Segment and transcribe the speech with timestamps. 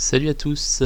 [0.00, 0.82] Salut à tous.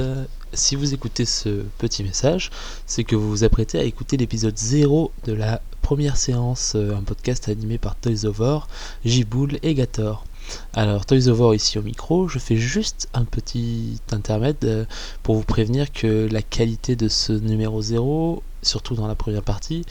[0.55, 2.51] Si vous écoutez ce petit message,
[2.85, 7.03] c'est que vous vous apprêtez à écouter l'épisode 0 de la première séance, euh, un
[7.03, 8.67] podcast animé par Toys of
[9.05, 10.25] Jiboul et Gator.
[10.73, 14.85] Alors Toys of ici au micro, je fais juste un petit intermède euh,
[15.23, 19.85] pour vous prévenir que la qualité de ce numéro 0, surtout dans la première partie,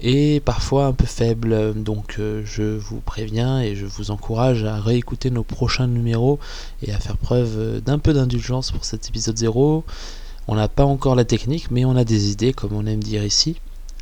[0.00, 1.74] et parfois un peu faible.
[1.74, 6.38] Donc euh, je vous préviens et je vous encourage à réécouter nos prochains numéros
[6.82, 9.84] et à faire preuve d'un peu d'indulgence pour cet épisode 0.
[10.48, 13.24] On n'a pas encore la technique, mais on a des idées, comme on aime dire
[13.24, 13.56] ici.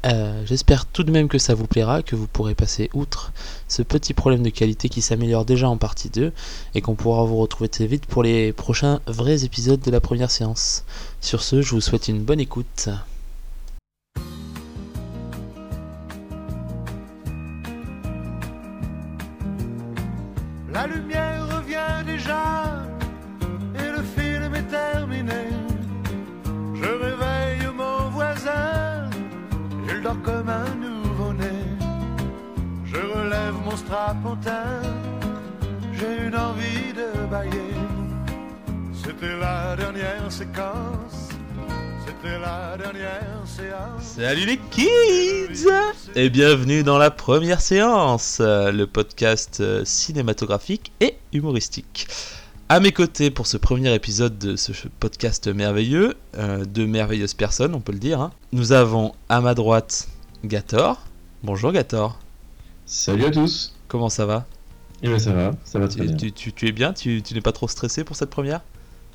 [0.04, 3.32] Euh, j'espère tout de même que ça vous plaira, que vous pourrez passer outre
[3.68, 6.32] ce petit problème de qualité qui s'améliore déjà en partie 2
[6.74, 10.30] et qu'on pourra vous retrouver très vite pour les prochains vrais épisodes de la première
[10.30, 10.84] séance.
[11.22, 12.90] Sur ce, je vous souhaite une bonne écoute.
[20.74, 22.42] La lumière revient déjà
[23.76, 25.44] et le film est terminé.
[26.74, 29.08] Je réveille mon voisin,
[29.88, 31.58] il dort comme un nouveau-né.
[32.84, 34.82] Je relève mon strapontin,
[35.92, 37.74] j'ai une envie de bailler.
[38.92, 41.28] C'était la dernière séquence,
[42.24, 44.02] la dernière séance.
[44.02, 45.66] Salut les kids
[46.14, 52.06] Et bienvenue dans la première séance, euh, le podcast euh, cinématographique et humoristique.
[52.70, 57.74] À mes côtés pour ce premier épisode de ce podcast merveilleux, euh, de merveilleuses personnes,
[57.74, 60.08] on peut le dire, hein, nous avons à ma droite
[60.44, 61.02] Gator.
[61.42, 62.18] Bonjour Gator.
[62.86, 63.74] Salut à tous.
[63.88, 64.46] Comment ça va?
[65.02, 66.16] Eh ben ça va, ça va très tu, bien.
[66.16, 66.94] tu- tu- tu es bien?
[66.94, 68.62] Tu, tu n'es pas trop stressé pour cette première?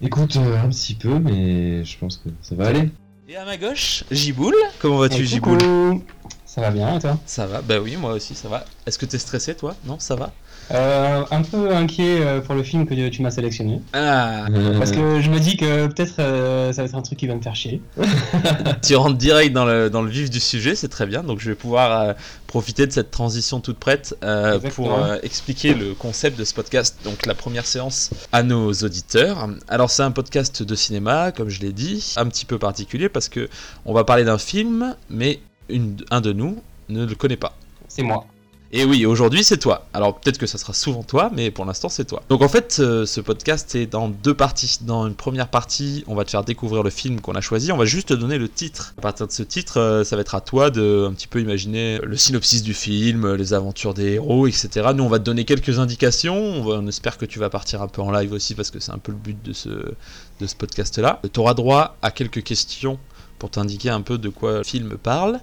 [0.01, 2.89] Écoute, euh, un petit peu, mais je pense que ça va aller.
[3.27, 4.55] Et à ma gauche, Jiboul.
[4.79, 5.57] Comment vas-tu Jiboul?
[5.57, 6.03] coucou.
[6.45, 7.17] Ça va bien et toi?
[7.25, 8.65] Ça va, bah oui, moi aussi ça va.
[8.85, 9.75] Est-ce que t'es stressé toi?
[9.85, 10.31] Non, ça va?
[10.71, 13.81] Euh, Un peu inquiet euh, pour le film que tu m'as sélectionné.
[13.93, 14.45] Ah
[14.77, 17.35] Parce que je me dis que peut-être euh, ça va être un truc qui va
[17.35, 17.81] me faire chier.
[18.81, 21.23] Tu rentres direct dans le, dans le vif du sujet, c'est très bien.
[21.23, 22.13] Donc je vais pouvoir euh,
[22.49, 26.97] profiter de cette transition toute prête euh, pour euh, expliquer le concept de ce podcast,
[27.03, 29.47] donc la première séance à nos auditeurs.
[29.67, 33.29] Alors c'est un podcast de cinéma, comme je l'ai dit, un petit peu particulier parce
[33.29, 33.49] que
[33.85, 35.39] on va parler d'un film, mais
[35.69, 37.55] une, un de nous ne le connaît pas.
[37.87, 38.25] C'est moi.
[38.71, 39.87] Et oui, aujourd'hui c'est toi.
[39.93, 42.21] Alors peut-être que ça sera souvent toi, mais pour l'instant c'est toi.
[42.29, 44.77] Donc en fait, euh, ce podcast est dans deux parties.
[44.81, 47.71] Dans une première partie, on va te faire découvrir le film qu'on a choisi.
[47.71, 48.93] On va juste te donner le titre.
[48.99, 51.41] À partir de ce titre, euh, ça va être à toi de un petit peu
[51.41, 54.89] imaginer le synopsis du film, les aventures des héros, etc.
[54.93, 56.61] Nous, on va te donner quelques indications.
[56.67, 58.99] On espère que tu vas partir un peu en live aussi parce que c'est un
[58.99, 61.21] peu le but de ce, de ce podcast-là.
[61.33, 62.99] Tu auras droit à quelques questions
[63.39, 65.39] pour t'indiquer un peu de quoi le film parle.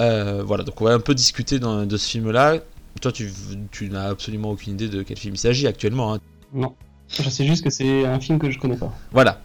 [0.00, 2.58] Euh, voilà, donc on va un peu discuter dans- de ce film-là.
[3.00, 3.30] Toi, tu,
[3.70, 6.14] tu n'as absolument aucune idée de quel film il s'agit actuellement.
[6.14, 6.18] hein.
[6.52, 6.74] Non.
[7.08, 8.92] Je sais juste que c'est un film que je connais pas.
[9.12, 9.40] Voilà,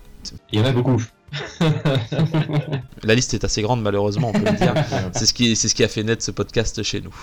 [0.51, 1.01] Il y en a beaucoup.
[3.03, 4.73] la liste est assez grande, malheureusement, on peut le dire.
[5.13, 7.13] C'est ce, qui, c'est ce qui a fait naître ce podcast chez nous.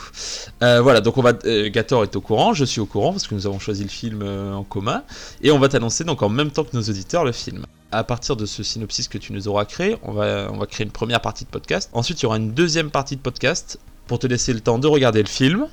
[0.63, 3.27] Euh, voilà, donc on va, euh, Gator est au courant, je suis au courant parce
[3.27, 5.03] que nous avons choisi le film euh, en commun.
[5.43, 7.65] Et on va t'annoncer donc en même temps que nos auditeurs le film.
[7.93, 10.85] À partir de ce synopsis que tu nous auras créé, on va, on va créer
[10.85, 11.91] une première partie de podcast.
[11.93, 14.87] Ensuite, il y aura une deuxième partie de podcast pour te laisser le temps de
[14.87, 15.67] regarder le film.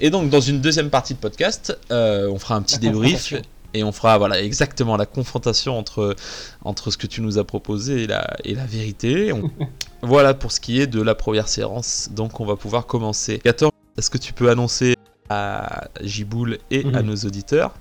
[0.00, 3.34] Et donc, dans une deuxième partie de podcast, on fera un petit débrief.
[3.76, 6.16] Et on fera voilà, exactement la confrontation entre,
[6.64, 9.32] entre ce que tu nous as proposé et la, et la vérité.
[9.32, 9.50] On-
[10.02, 12.08] voilà pour ce qui est de la première séance.
[12.12, 13.40] Donc on va pouvoir commencer.
[13.44, 14.94] Gator, est-ce que tu peux annoncer
[15.28, 17.06] à Jiboul et à Mhm.
[17.06, 17.74] nos auditeurs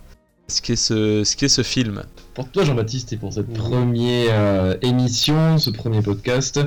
[0.47, 2.03] ce qu'est ce, ce, qu'est ce film?
[2.33, 6.59] Pour toi, Jean-Baptiste, et pour cette première euh, émission, ce premier podcast,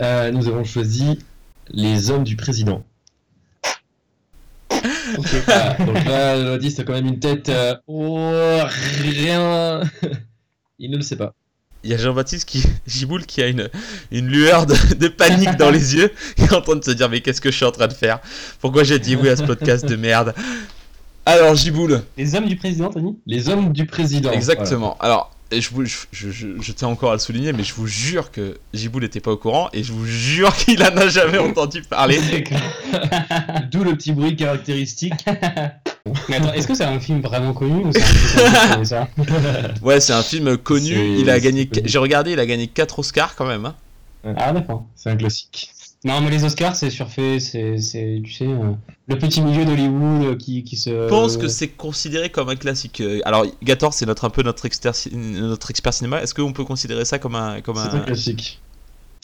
[0.00, 1.18] euh, nous avons choisi
[1.70, 2.82] Les Hommes du Président.
[5.16, 7.48] Donc là, a quand même une tête.
[7.48, 8.58] euh, oh,
[9.00, 9.82] rien
[10.78, 11.34] Il ne le sait pas.
[11.84, 13.68] Il y a Jean-Baptiste qui, Jiboul qui a une,
[14.10, 16.12] une lueur de, de panique dans les yeux.
[16.38, 17.92] Il est en train de se dire mais qu'est-ce que je suis en train de
[17.92, 18.20] faire?
[18.60, 20.34] Pourquoi j'ai dit oui à ce podcast de merde?
[21.26, 23.18] Alors Jiboul, Les hommes du président, Tony?
[23.26, 24.30] Les Hommes du Président.
[24.32, 24.96] Exactement.
[25.00, 27.74] Alors, et je, vous, je, je- je- je tiens encore à le souligner, mais je
[27.74, 31.08] vous jure que Jiboul n'était pas au courant et je vous jure qu'il en a
[31.08, 32.18] jamais entendu parler.
[33.70, 35.14] D'où le petit bruit caractéristique.
[36.28, 39.08] Mais attends, est-ce que c'est un film vraiment connu ou c'est un film connais ça
[39.82, 41.18] Ouais, c'est un film connu.
[41.18, 41.68] Il a gagné.
[41.84, 43.64] J'ai regardé, il a gagné 4 Oscars quand même.
[43.64, 43.74] hein.
[44.36, 44.84] Ah d'accord.
[44.96, 45.70] C'est un classique.
[46.04, 48.72] Non mais les Oscars c'est surfait, c'est, c'est tu sais, euh,
[49.08, 50.90] le petit milieu d'Hollywood euh, qui, qui se...
[50.90, 53.00] Je pense que c'est considéré comme un classique.
[53.00, 56.22] Euh, Alors, Gator, c'est notre un peu notre expert, notre expert cinéma.
[56.22, 58.00] Est-ce qu'on peut considérer ça comme un, comme C'est un un...
[58.00, 58.60] classique.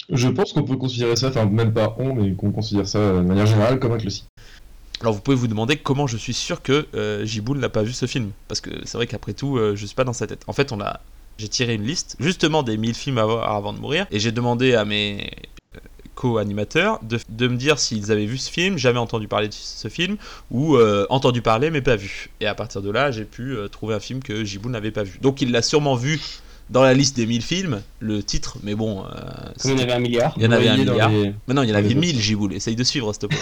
[0.09, 3.21] Je pense qu'on peut considérer ça, enfin même pas on, mais qu'on considère ça de
[3.21, 4.27] manière générale comme un classique.
[5.01, 7.93] Alors, vous pouvez vous demander comment je suis sûr que euh, Jiboul n'a pas vu
[7.93, 10.43] ce film, parce que c'est vrai qu'après tout, euh, je suis pas dans sa tête.
[10.47, 11.01] En fait, on a
[11.39, 14.31] j'ai tiré une liste justement des 1000 films à voir avant de mourir et j'ai
[14.31, 15.31] demandé à mes
[16.21, 19.89] co-animateurs de, de me dire s'ils avaient vu ce film, jamais entendu parler de ce
[19.89, 20.17] film
[20.51, 22.29] ou euh, entendu parler mais pas vu.
[22.41, 25.03] Et à partir de là, j'ai pu euh, trouver un film que Jiboul n'avait pas
[25.03, 25.19] vu.
[25.23, 26.21] Donc il l'a sûrement vu
[26.69, 29.09] dans la liste des 1000 films, le titre, mais bon, euh,
[29.65, 30.35] il y en avait un milliard.
[30.37, 31.11] il y en avait un milliard.
[31.11, 32.01] les- Mais non, il y en avait les autres.
[32.07, 32.53] 1000, Jiboul.
[32.53, 33.39] Essaye de suivre, s'il te plaît.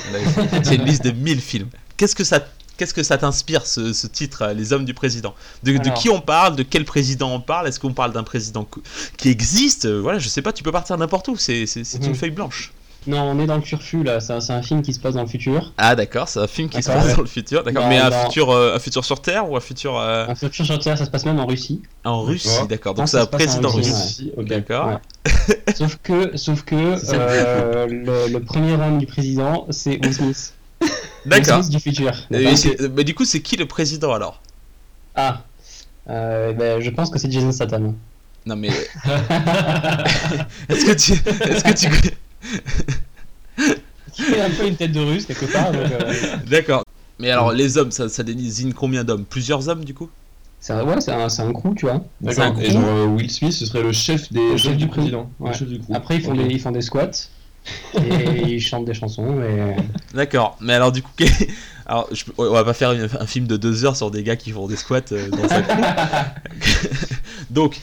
[0.62, 1.68] C'est une liste de 1000 films.
[1.98, 2.46] Qu'est-ce que ça,
[2.78, 5.34] qu'est-ce que ça t'inspire, ce, ce titre, euh, Les Hommes du Président?
[5.64, 6.56] De, qui on parle?
[6.56, 7.68] De quel président on parle?
[7.68, 8.66] Est-ce qu'on parle d'un président
[9.18, 9.84] qui existe?
[9.84, 11.36] Euh, Voilà, je sais pas, tu peux partir n'importe où.
[11.36, 12.14] C'est, une Mhm.
[12.14, 12.72] feuille blanche.
[13.06, 14.20] Non, on est dans le turfu là.
[14.20, 15.72] C'est un, film qui se passe dans le futur.
[15.78, 17.14] Ah, d'accord, c'est un film qui se passe ouais.
[17.14, 17.62] dans le futur.
[17.62, 20.26] D'accord, Dans- mais un dans- futur, euh, un futur sur Terre ou un futur euh,
[20.28, 21.80] Un futur sur Terre, ça se passe même en Russie.
[22.04, 22.94] en Russie D'accord.
[22.94, 24.24] Donc c'est un président russe.
[24.36, 24.44] Ok.
[24.46, 24.98] D'accord.
[25.26, 25.74] Ouais.
[25.74, 30.52] sauf que, sauf que euh, le, le premier homme du président, c'est Will Smith.
[31.26, 31.62] D'accord.
[31.68, 32.12] Du futur.
[32.30, 34.40] Mais du coup, c'est qui le président alors?
[35.14, 35.42] Ah,
[36.08, 37.94] euh, ben, je pense que c'est Jason Statham.
[38.46, 38.68] Non mais
[40.68, 41.88] est-ce que tu est-ce que tu
[44.12, 45.70] Qui a un peu une tête de russe quelque part.
[45.74, 46.14] euh,
[46.46, 46.82] D'accord.
[47.18, 49.24] Mais alors les hommes, ça, ça désigne combien d'hommes?
[49.24, 50.08] Plusieurs hommes du coup?
[50.60, 52.02] C'est un, ouais, c'est un, c'est un crew, tu vois.
[52.20, 52.54] D'accord.
[52.60, 55.30] Et genre euh, Will Smith, ce serait le chef des Le chef chef du président.
[55.38, 55.50] Ouais.
[55.50, 55.92] Le chef du crew.
[55.94, 57.10] Après, ils font, des, ils font des squats
[57.94, 59.40] et ils chantent des chansons.
[59.42, 59.76] Et...
[60.14, 60.56] D'accord.
[60.60, 61.10] Mais alors du coup,
[61.86, 64.36] alors je- on va pas faire une- un film de deux heures sur des gars
[64.36, 65.62] qui font des squats euh, dans un
[67.50, 67.78] donc.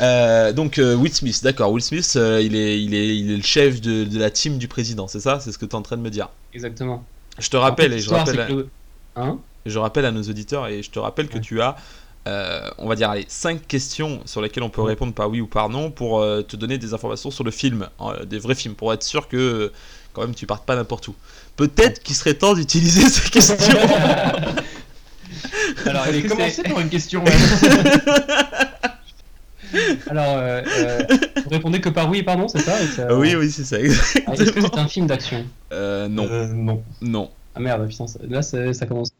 [0.00, 1.70] euh, donc euh, Will Smith, d'accord.
[1.72, 4.68] Will Smith, il, est, il, est, il est le chef de, de la team du
[4.68, 5.38] président, c'est ça?
[5.40, 6.28] C'est ce que tu es en train de me dire.
[6.54, 7.04] Exactement.
[7.38, 8.66] Je te rappelle, En fait, et je rappelle,
[9.16, 9.38] Hein?
[9.66, 11.76] je rappelle à nos auditeurs, et je te rappelle que tu as,
[12.28, 15.46] euh, on va dire, allez, 5 questions sur lesquelles on peut répondre par oui ou
[15.46, 18.74] par non pour euh, te donner des informations sur le film, euh, des vrais films,
[18.74, 19.72] pour être sûr que euh,
[20.12, 21.14] quand même tu partes pas n'importe où.
[21.56, 23.56] Peut-être qu'il serait temps d'utiliser ces questions.
[25.86, 27.24] Alors, que commencez c'est- par une question.
[30.10, 30.98] Alors, euh, euh,
[31.44, 32.74] vous répondez que par oui et par non, c'est ça,
[33.16, 33.76] oui, oui, c'est ça.
[34.26, 36.82] Ah, Est-ce que c'est un film d'action Euh, non, Euh, non.
[37.00, 37.30] non.
[37.54, 39.10] Ah merde, putain, ça- là ça, commence.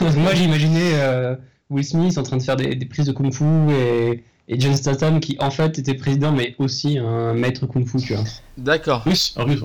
[0.00, 1.34] Moi j'imaginais euh,
[1.70, 4.76] Will Smith en train de faire des, des prises de kung fu et, et John
[4.76, 8.24] Statham qui en fait était président mais aussi un maître kung fu, tu vois.
[8.58, 9.02] D'accord.
[9.04, 9.34] Russe.
[9.36, 9.62] Ah, russe.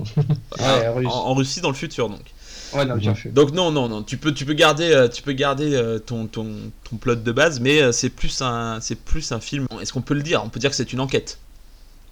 [0.59, 1.07] Ah, russe.
[1.07, 2.21] en, en Russie dans le futur donc.
[2.73, 2.99] Ouais, non, Ouais.
[2.99, 3.29] bien fait.
[3.29, 4.03] Donc non, non, non.
[4.03, 6.47] Tu peux, tu peux garder, euh, tu peux garder euh, ton, ton,
[6.89, 9.67] ton plot de base, mais euh, c'est plus un, c'est plus un film.
[9.81, 10.41] Est-ce qu'on peut le dire?
[10.45, 11.39] On peut dire que c'est une enquête.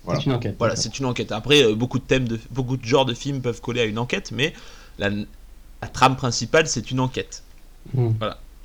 [0.04, 0.20] Voilà.
[0.20, 0.56] C'est une enquête.
[0.58, 1.32] Voilà, c'est une enquête.
[1.32, 4.32] Après, beaucoup de thèmes, de, beaucoup de genres de films peuvent coller à une enquête,
[4.32, 4.54] mais
[5.00, 7.44] la, la trame principale, c'est une enquête.
[7.94, 8.12] Hmm.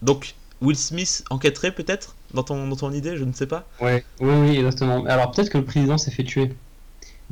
[0.01, 3.67] Donc, Will Smith enquêterait peut-être dans ton, dans ton idée, je ne sais pas.
[3.81, 5.05] Ouais, oui, oui, exactement.
[5.06, 6.53] Alors peut-être que le président s'est fait tuer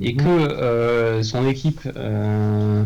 [0.00, 0.18] et Mhm.
[0.18, 2.82] que euh, son équipe, euh,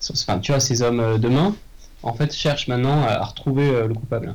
[0.00, 1.54] son- enfin, tu vois, ses hommes euh, de main,
[2.02, 4.34] en fait, cherchent maintenant à, à retrouver euh, le coupable.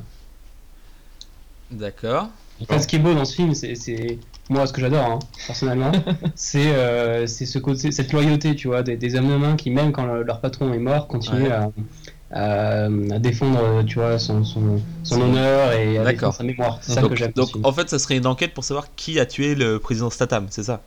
[1.70, 2.28] D'accord.
[2.60, 4.18] En fait, ce qui est beau dans ce film, c'est,
[4.50, 5.92] moi, ce que j'adore, hein, personnellement,
[6.34, 9.70] c'est, euh, c'est ce côté, cette loyauté, tu vois, des, des hommes de main qui,
[9.70, 11.52] même quand le- leur patron est mort, continuent Ouais.
[11.52, 11.70] à,
[12.30, 16.78] à- à défendre, tu vois, son, son, son Son- honneur et à défendre sa mémoire.
[16.82, 17.32] C'est ça donc, que j'aime.
[17.32, 20.46] donc en fait, ça serait une enquête pour savoir qui a tué le président Statham,
[20.50, 20.82] c'est ça?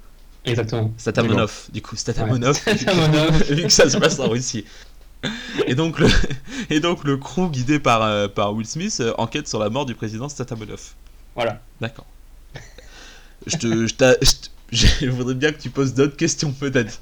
[0.46, 0.92] Exactement.
[0.98, 3.44] Statamonov, du coup, Statamonov, Statamonov.
[3.50, 4.66] vu que ça se passe en Russie.
[5.68, 6.08] Et donc le,
[6.70, 9.86] et donc le crew guidé par, euh, par Will Smith euh, enquête sur la mort
[9.86, 10.82] du président Statamonov.
[11.36, 11.62] Voilà.
[11.80, 12.06] D'accord.
[13.48, 13.94] Je te, je,
[14.72, 17.02] je je voudrais bien que tu poses d'autres questions peut-être.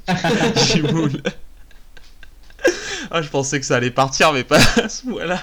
[0.57, 1.21] Chimoul.
[3.11, 5.41] Ah, je pensais que ça allait partir, mais pas à ce moment-là.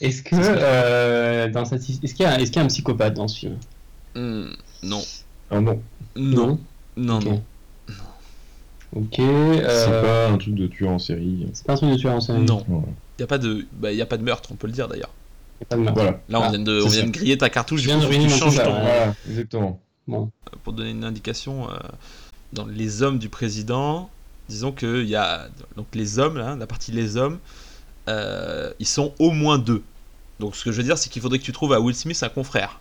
[0.00, 3.14] Est-ce que euh, dans cette, est-ce qu'il y a, est-ce qu'il y a un psychopathe
[3.14, 3.56] dans ce film?
[4.14, 4.46] Hmm,
[4.82, 5.02] non,
[5.50, 5.80] Ah, non.
[6.16, 6.58] non,
[6.96, 7.24] non, Ok.
[7.24, 7.42] non.
[8.96, 9.14] Ok.
[9.16, 11.46] C'est Euh, pas un truc de tueur en série.
[11.52, 12.40] c'est pas un truc de tueur en série.
[12.40, 12.74] Non, il
[13.18, 15.10] n'y a, pas de- bah, y a pas de meurtre, on peut le dire d'ailleurs.
[15.60, 16.00] Y a pas de meurtre.
[16.00, 16.20] Voilà.
[16.28, 17.06] Là, on Ah, vient de, on vient ça.
[17.06, 18.68] de griller ta cartouche, Je viens de ruiner ton, là.
[18.68, 19.80] Voilà, exactement.
[20.06, 20.30] Bon.
[20.64, 21.74] pour donner une indication, euh,
[22.52, 24.10] dans les hommes du président,
[24.48, 27.38] disons que il y a donc les hommes là, la partie les hommes,
[28.08, 29.82] euh, ils sont au moins deux.
[30.40, 32.20] Donc ce que je veux dire, c'est qu'il faudrait que tu trouves à Will Smith
[32.22, 32.80] un confrère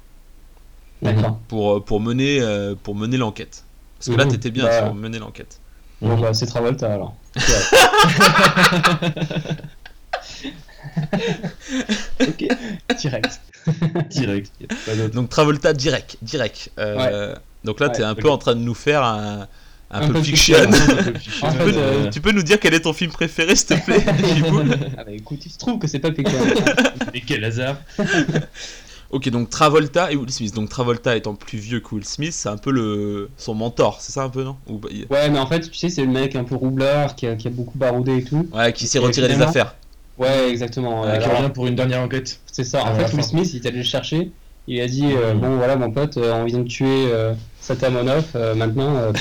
[1.01, 1.39] D'accord.
[1.47, 3.63] pour euh, pour mener euh, pour mener l'enquête.
[3.99, 4.31] Parce que là, Mhm.
[4.31, 4.79] t'étais bien Bah.
[4.85, 5.59] sur mener l'enquête.
[6.01, 7.15] Bon, bah, c'est Travolta alors.
[12.19, 12.47] ok.
[12.97, 13.41] Direct.
[14.09, 14.51] Direct.
[14.85, 14.95] Pas.
[15.13, 16.71] Donc Travolta direct, direct.
[16.79, 19.47] Euh, Donc là, Ouais, t'es un peu en train de nous faire un
[19.93, 20.57] un, Un peu peu fiction.
[21.21, 24.03] tu, peux, euh, tu peux nous dire quel est ton film préféré, s'il te plaît,
[24.97, 26.31] Ah bah écoute, il se trouve que c'est pas Pékin.
[27.13, 27.77] Mais quel hasard.
[29.11, 30.55] Ok, donc Travolta et Will Smith.
[30.55, 34.11] Donc Travolta étant plus vieux que Will Smith, c'est un peu le son mentor, c'est
[34.11, 34.55] ça un peu, non?
[34.67, 34.81] Ou-
[35.11, 37.47] ouais, mais en fait, tu sais, c'est le mec un peu roublard qui a, qui
[37.47, 38.47] a beaucoup baroudé et tout.
[38.51, 39.75] Ouais, qui s'est Et retiré des affaires.
[40.17, 41.03] Ouais, exactement.
[41.03, 42.39] Ouais, Qui revient pour une dernière enquête.
[42.51, 42.83] c'est ça.
[42.85, 43.21] En fait, Will fin.
[43.21, 44.31] Smith, il est allé le chercher
[44.67, 45.39] Il a dit euh, Mhm.
[45.41, 48.95] Bon, voilà, mon pote, euh, on vient de tuer euh, Satamonov, euh, maintenant.
[48.97, 49.13] euh,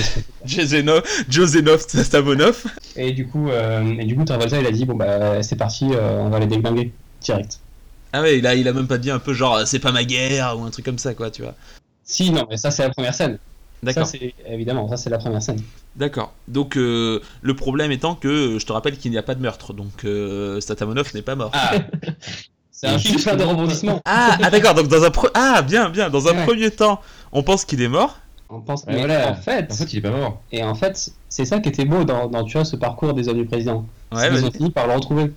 [1.29, 2.65] Josenov Stamonov.
[2.95, 5.57] fait Et du coup, euh, et du coup Travolta, il a dit Bon, bah, c'est
[5.57, 7.61] parti, euh, on va les déglinguer direct.
[8.13, 10.05] Ah ouais, il a, il a même pas dit un peu genre c'est pas ma
[10.05, 11.55] guerre ou un truc comme ça quoi, tu vois.
[12.05, 13.39] Si, non, mais ça, c'est la première scène.
[13.85, 14.07] Ça, D'accord.
[14.07, 15.61] c'est évidemment, ça, c'est la première scène.
[15.97, 16.33] D'accord.
[16.49, 19.41] Donc euh, le problème étant que euh, je te rappelle qu'il n'y a pas de
[19.41, 21.51] meurtre, donc euh, Statamonov n'est pas mort.
[21.55, 21.75] Ah
[22.71, 24.01] C'est un film plein de rebondissements.
[24.05, 24.75] Ah, ah, d'accord.
[24.75, 26.45] Donc dans un pre- ah bien bien dans un Ouais.
[26.45, 28.19] premier temps, on pense qu'il est mort.
[28.55, 29.31] On pense, Ouais, mais voilà.
[29.31, 30.41] en fait, En fait, il est pas mort.
[30.53, 33.29] et en fait, c'est ça qui était beau dans, dans tu vois, ce parcours des
[33.29, 33.87] hommes du président.
[34.13, 34.29] Ouais.
[34.31, 35.33] ils ont fini par le retrouver.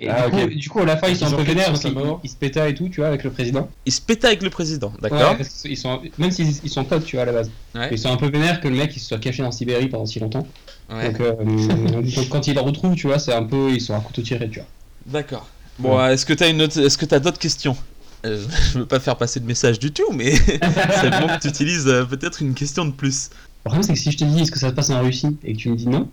[0.00, 0.48] Et Ah, du, coup, ok.
[0.54, 2.20] du coup, à la fin, ils Ils sont un peu vénères parce qu'ils mort.
[2.22, 3.68] ils se pétaient et tout, tu vois, avec le président.
[3.84, 5.36] Il se pète avec le président, d'accord.
[5.76, 7.50] sont, même s'ils ils sont potes, tu vois, à la base.
[7.74, 7.88] Ouais.
[7.90, 10.06] Ils sont un peu vénères que le mec il se soit caché en Sibérie pendant
[10.06, 10.46] si longtemps.
[10.90, 11.10] Ouais.
[11.10, 11.34] Donc, euh,
[11.90, 14.48] donc, quand ils le retrouvent, tu vois, c'est un peu, ils sont à couteau tiré,
[14.48, 14.68] tu vois.
[15.06, 15.48] D'accord.
[15.80, 16.78] Bon, est-ce que t'as une autre...
[16.78, 17.76] est-ce que t'as d'autres questions?
[18.24, 21.48] Euh, Je veux pas faire passer de message du tout, mais c'est bon que tu
[21.48, 23.30] utilises euh, peut-être une question de plus.
[23.64, 25.36] Le problème, c'est que si je te dis est-ce que ça se passe en Russie
[25.44, 26.08] et que tu me dis non,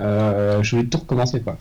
[0.00, 1.58] euh, je vais tout recommencer, quoi.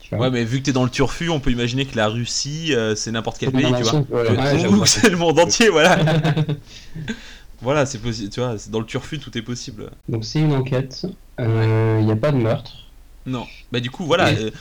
[0.00, 0.26] Tu vois.
[0.26, 3.10] Ouais, mais vu que t'es dans le turfu, on peut imaginer que la Russie, c'est
[3.12, 4.04] n'importe quel pays, tu vois.
[4.10, 4.32] Voilà.
[4.54, 5.98] Ouais, Ou- c'est le monde entier, voilà.
[7.62, 9.90] voilà, c'est possible, tu vois, dans le turfu, tout est possible.
[10.08, 11.06] Donc c'est une enquête.
[11.38, 12.72] Il n'y a pas de meurtre.
[13.26, 13.46] Non.
[13.70, 14.32] Bah du coup, voilà.
[14.32, 14.52] Et-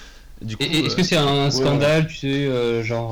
[0.42, 3.12] du coup, Et, et est-ce que c'est un scandale, tu sais, euh, genre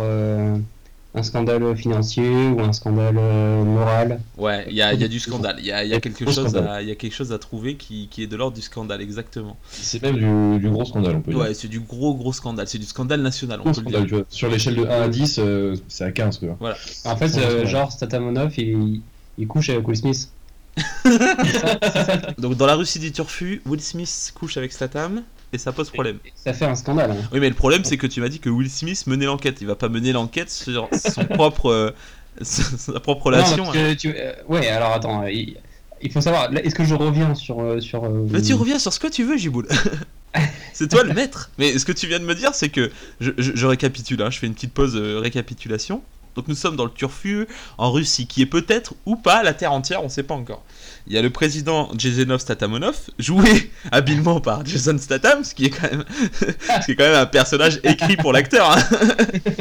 [1.17, 5.07] un scandale financier ou un scandale euh, moral ouais, il y a, il y a
[5.07, 5.57] du scandale.
[5.59, 7.39] Il y a, il y a quelque chose à, il y a quelque chose à
[7.39, 9.57] trouver qui, qui est de l'ordre du scandale, exactement.
[9.69, 11.39] C'est même du, du gros scandale, on peut dire.
[11.39, 12.67] Ouais, c'est du gros gros scandale.
[12.67, 14.09] C'est du scandale national, on peut le scandale, dire.
[14.09, 14.25] tu vois.
[14.29, 16.75] Sur l'échelle de 1 à 10, euh, c'est à 15, quoi.
[17.05, 19.01] En fait, euh, genre Statamonov, il,
[19.37, 20.29] il couche avec Will Smith.
[22.37, 26.17] Donc dans la Russie du turfu, Will Smith couche avec Statham et ça pose problème.
[26.35, 27.11] Ça fait un scandale.
[27.11, 27.29] hein.
[27.31, 29.57] Oui, mais le problème c'est que tu m'as dit que Will Smith menait l'enquête.
[29.61, 31.91] Il va pas mener l'enquête sur son propre euh,
[32.41, 33.63] sa propre Non, relation.
[33.65, 35.57] parce que tu- euh, ouais, alors attends, euh, il,
[36.01, 37.59] il faut savoir, est-ce que je reviens sur.
[37.61, 39.67] euh, sur Mais tu reviens sur ce que tu veux, Jiboul.
[40.73, 41.49] c'est toi le maître.
[41.57, 44.21] Mais ce que tu viens de me dire, c'est que je, je- je récapitule.
[44.21, 46.03] hein, je fais une petite pause récapitulation.
[46.37, 49.73] Donc nous sommes dans le turfu en Russie, qui est peut-être ou pas la terre
[49.73, 50.63] entière, on sait pas encore.
[51.07, 55.69] Il y a le président Jezenov Statamonov, joué habilement par Jason Statham, ce qui est
[55.71, 56.05] quand même,
[56.85, 58.71] qui est quand même un personnage écrit pour l'acteur.
[58.71, 58.81] hein.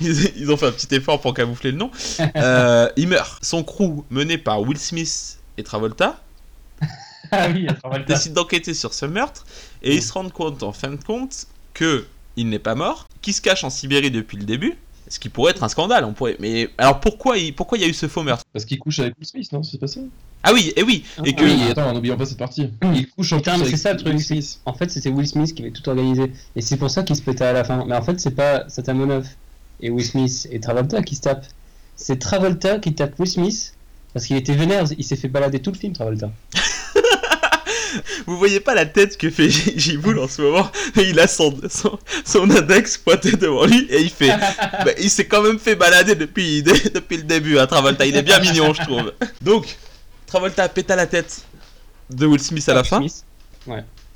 [0.00, 1.90] Ils, ils ont fait un petit effort pour camoufler le nom.
[2.36, 3.42] Euh, il meurt.
[3.42, 6.20] Son crew, mené par Will Smith et Travolta,
[7.30, 8.12] Ah oui, Travolta.
[8.12, 9.46] décide d'enquêter sur ce meurtre
[9.82, 12.06] et ils se rendent compte en fin de compte que
[12.36, 14.74] il n'est pas mort, qu'il se cache en Sibérie depuis le début,
[15.12, 16.04] ce qui pourrait être un scandale.
[16.04, 16.36] On pourrait.
[16.40, 18.44] Mais alors pourquoi il pourquoi il y a eu ce faux meurtre?
[18.52, 19.62] Parce qu'il couche avec Will Smith, non?
[19.62, 20.00] C'est pas ça?
[20.42, 22.70] Ah oui, et oui, et que Oui, attends, n'oublions pas cette partie.
[22.94, 24.12] Il couche en Putain, mais avec c'est ça le truc.
[24.14, 24.60] Will c'est- Smith.
[24.66, 26.32] En fait, c'était Will Smith qui avait tout organisé.
[26.56, 27.84] Et c'est pour ça qu'il se pétait à la fin.
[27.86, 29.26] Mais en fait, c'est pas Satamonov
[29.80, 31.46] et Will Smith et Travolta qui se tapent.
[31.96, 33.74] C'est Travolta qui tape Will Smith
[34.14, 34.86] parce qu'il était vénère.
[34.98, 36.30] Il s'est fait balader tout le film, Travolta.
[38.26, 40.70] vous voyez pas la tête que fait Jiboul en ce moment.
[40.96, 44.28] Il a son, son, son index pointé devant lui et il fait.
[44.84, 46.62] bah, il s'est quand même fait balader depuis,
[46.94, 48.06] depuis le début à Travolta.
[48.06, 49.12] Il est bien mignon, je trouve.
[49.40, 49.76] Donc,
[50.26, 51.42] Travolta péta la tête
[52.10, 52.98] de Will Smith à la Will fin.
[52.98, 53.24] Smith.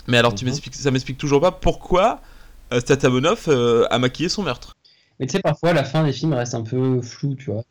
[0.06, 0.50] Mais alors, tu Mhm.
[0.50, 2.21] m'expliques, ça m'explique toujours pas pourquoi
[2.73, 4.76] euh, Statamonov euh, a maquillé son meurtre.
[5.18, 7.62] Mais tu sais, parfois, la fin des films reste un peu floue, tu vois.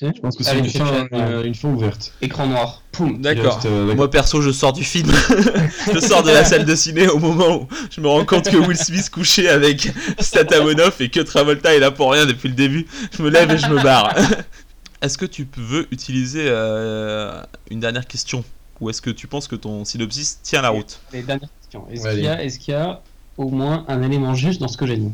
[0.00, 0.66] Je pense que c'est une
[1.12, 2.12] euh, une fin ouverte.
[2.22, 2.82] Écran noir.
[2.92, 3.20] Poum.
[3.20, 3.60] D'accord.
[3.66, 5.10] Euh, Moi perso, je sors du film.
[5.92, 8.56] je sors de la salle de ciné au moment où je me rends compte que
[8.56, 12.86] Will Smith couchait avec Statamonov et que Travolta est là pour rien depuis le début.
[13.16, 14.14] Je me lève et je me barre.
[15.02, 18.44] Est-ce que tu veux utiliser euh, une dernière question?
[18.80, 21.00] Ou est-ce que tu penses que ton synopsis tient la route?
[21.12, 21.86] Les dernières questions.
[21.90, 23.02] Est-ce Ouais, qu'il y, a- est-ce qu'il y a
[23.38, 25.10] au moins un élément juste dans ce que j'ai dit?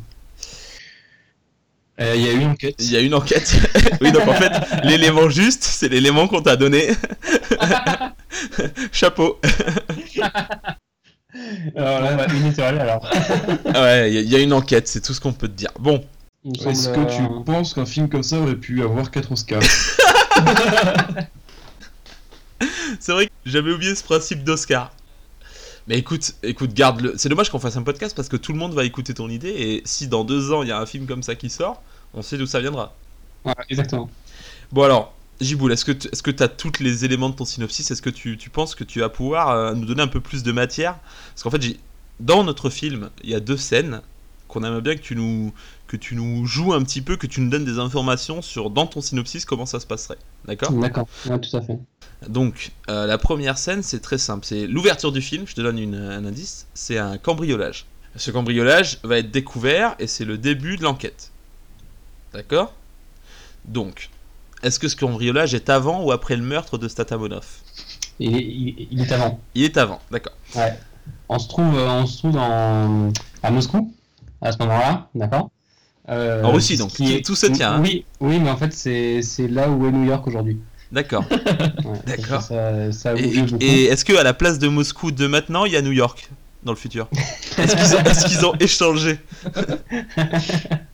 [2.02, 2.74] Euh, Il y a eu une enquête.
[2.78, 3.56] Il y a une enquête.
[4.00, 4.52] oui, donc en fait,
[4.84, 6.88] l'élément juste, c'est l'élément qu'on t'a donné.
[8.92, 9.40] Chapeau.
[11.76, 13.10] Alors là, une étoile alors.
[13.74, 15.70] Ouais, il y y, a une enquête, c'est tout ce qu'on peut te dire.
[15.80, 16.04] Bon,
[16.66, 19.62] Est-ce que tu euh, penses qu'un film comme ça aurait pu avoir 4 Oscars?
[23.00, 24.92] C'est vrai que j'avais oublié ce principe d'Oscar.
[25.88, 27.14] Mais écoute, écoute, garde-le.
[27.16, 29.48] C'est dommage qu'on fasse un podcast parce que tout le monde va écouter ton idée
[29.48, 31.82] et si dans deux ans il y a un film comme ça qui sort,
[32.14, 32.94] on sait d'où ça viendra.
[33.44, 34.10] ouais, exactement.
[34.72, 37.90] Bon alors, Jiboul, est-ce que tu as tous les éléments de ton synopsis?
[37.90, 40.42] Est-ce que tu, tu penses que tu vas pouvoir euh, nous donner un peu plus
[40.42, 40.98] de matière?
[41.30, 41.76] Parce qu'en fait,
[42.20, 44.00] dans notre film, il y a deux scènes
[44.48, 45.52] qu'on aimerait bien que tu nous
[45.88, 48.86] que tu nous joues un petit peu, que tu nous donnes des informations sur dans
[48.86, 50.16] ton synopsis comment ça se passerait.
[50.46, 50.72] D'accord?
[50.72, 51.78] D'accord, ouais, tout à fait.
[52.28, 54.46] Donc, euh, la première scène, c'est très simple.
[54.46, 55.44] C'est l'ouverture du film.
[55.46, 56.66] Je te donne une- un indice.
[56.72, 57.84] C'est un cambriolage.
[58.16, 61.31] Ce cambriolage va être découvert et c'est le début de l'enquête.
[62.34, 62.72] D'accord?
[63.64, 64.08] Donc,
[64.62, 67.44] Est-ce que ce cambriolage est avant ou après le meurtre de Statamonov
[68.20, 69.40] Il est, il- il est avant.
[69.56, 70.34] Il est avant, d'accord.
[70.54, 70.78] Ouais.
[71.28, 73.10] On se trouve, euh, on se trouve dans,
[73.42, 73.92] à Moscou
[74.40, 75.50] à ce moment-là, d'accord?
[76.08, 76.90] Euh, En Russie, donc.
[76.92, 77.80] qui Tout- tout se tient, hein.
[77.82, 80.58] Oui, oui, mais en fait c'est là où est New York aujourd'hui.
[80.92, 81.24] D'accord.
[81.30, 82.42] Ouais, D'accord.
[82.42, 85.76] Ça, ça a Et, est-ce que à la place de Moscou de maintenant, il y
[85.76, 86.30] a New York
[86.62, 87.08] dans le futur?
[87.58, 89.18] Est-ce qu'ils ont, est-ce qu'ils ont échangé?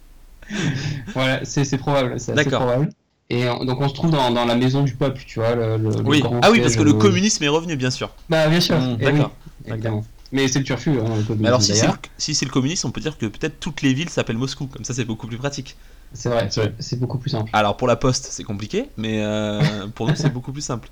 [1.15, 2.19] Voilà, c'est c'est probable.
[2.21, 2.91] c'est probable.
[3.31, 5.55] Et donc on se trouve dans, dans la maison du peuple, tu vois.
[5.55, 6.21] Le, le- le Oui.
[6.21, 8.11] grand Ah oui, parce que le communisme est revenu, bien sûr.
[8.31, 8.79] Bah bien sûr.
[8.79, 9.33] Mm, eh d'accord,
[9.67, 10.05] oui, évidemment.
[10.33, 11.47] Mais c'est le turfu, hein, le communisme.
[11.47, 11.99] Alors si c'est, le, d'ailleurs.
[12.19, 14.67] si c'est le communisme, on peut dire que peut-être toutes les villes s'appellent Moscou.
[14.67, 15.77] Comme ça, c'est beaucoup plus pratique.
[16.15, 16.75] C'est vrai, C'est vrai.
[16.79, 17.51] c'est beaucoup plus simple.
[17.53, 19.61] Alors pour la poste, c'est compliqué, mais euh,
[19.95, 20.89] pour nous, c'est beaucoup plus simple.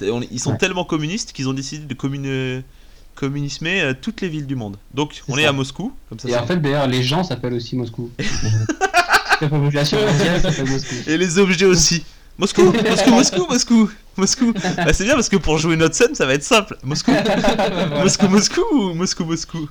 [0.00, 0.58] Ils sont Ouais.
[0.58, 2.62] tellement communistes qu'ils ont décidé de commune-
[3.14, 4.76] communismer euh, toutes les villes du monde.
[4.92, 6.28] Donc on est à Moscou, comme ça.
[6.28, 8.10] Et en fait, d'ailleurs, les gens s'appellent aussi Moscou.
[9.40, 10.94] la population mondiale Moscou.
[11.06, 12.04] Et les objets aussi.
[12.38, 14.52] Moscou, Moscou, Moscou, Moscou, Moscou.
[14.76, 16.76] Bah, c'est bien parce que pour jouer notre scène, ça va être simple.
[16.84, 17.12] Moscou,
[18.02, 19.68] Moscou, Moscou, ou Moscou, Moscou.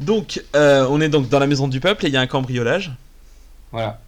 [0.00, 2.26] Donc, euh, on est donc dans la maison du peuple et il y a un
[2.26, 2.92] cambriolage.
[3.72, 4.00] Voilà.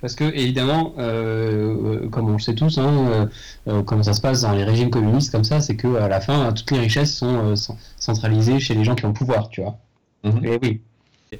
[0.00, 3.28] Parce que, évidemment, euh, comme on le sait tous, hein,
[3.68, 6.20] euh, comment ça se passe dans les régimes communistes comme ça, c'est que à la
[6.20, 9.62] fin, toutes les richesses sont cen- centralisées chez les gens qui ont le pouvoir, tu
[9.62, 9.78] vois.
[10.24, 10.44] Mhm.
[10.44, 10.80] Et oui.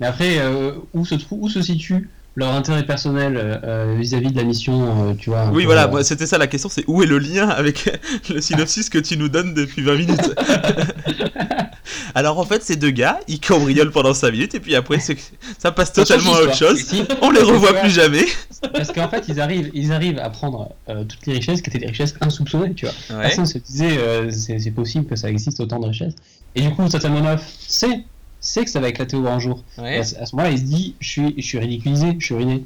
[0.00, 4.36] Mais après, euh, où, se trou- où se situe leur intérêt personnel euh, vis-à-vis de
[4.36, 7.00] la mission, euh, tu vois Oui, voilà, euh, moi, c'était ça la question, c'est où
[7.02, 7.88] est le lien avec
[8.28, 10.34] le synopsis que tu nous donnes depuis 20 minutes
[12.14, 15.16] Alors en fait, ces deux gars, ils cambriolent pendant 5 minutes et puis après, c'est-
[15.58, 16.70] ça passe totalement à autre l'histoire.
[16.70, 16.84] chose.
[16.84, 18.24] Si, On les revoit plus jamais.
[18.72, 21.78] Parce qu'en fait, ils arrivent, ils arrivent à prendre euh, toutes les richesses qui étaient
[21.78, 22.94] des richesses insoupçonnées, tu vois.
[23.16, 23.22] Ouais.
[23.24, 26.14] Personne se disait euh, c'est c'est possible que ça existe autant de richesses.
[26.54, 28.04] Et du coup, Satamonov sait,
[28.44, 29.62] sait que ça va éclater au grand jour.
[29.78, 29.98] Ouais.
[29.98, 32.34] à ce à ce moment-là, il se dit je suis, je suis ridiculisé, je suis
[32.34, 32.64] ruiné.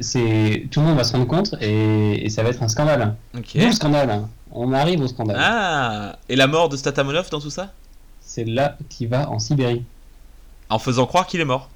[0.00, 3.16] C'est tout le monde va se rendre compte et, et ça va être un scandale.
[3.36, 3.56] Ok.
[3.56, 4.10] D'où le scandale.
[4.10, 4.28] hein.
[4.52, 5.36] On arrive au scandale.
[5.40, 7.72] Ah Et la mort de Statamonov dans tout ça?
[8.20, 9.82] C'est là qu'il va en Sibérie.
[10.70, 11.68] En faisant croire qu'il est mort.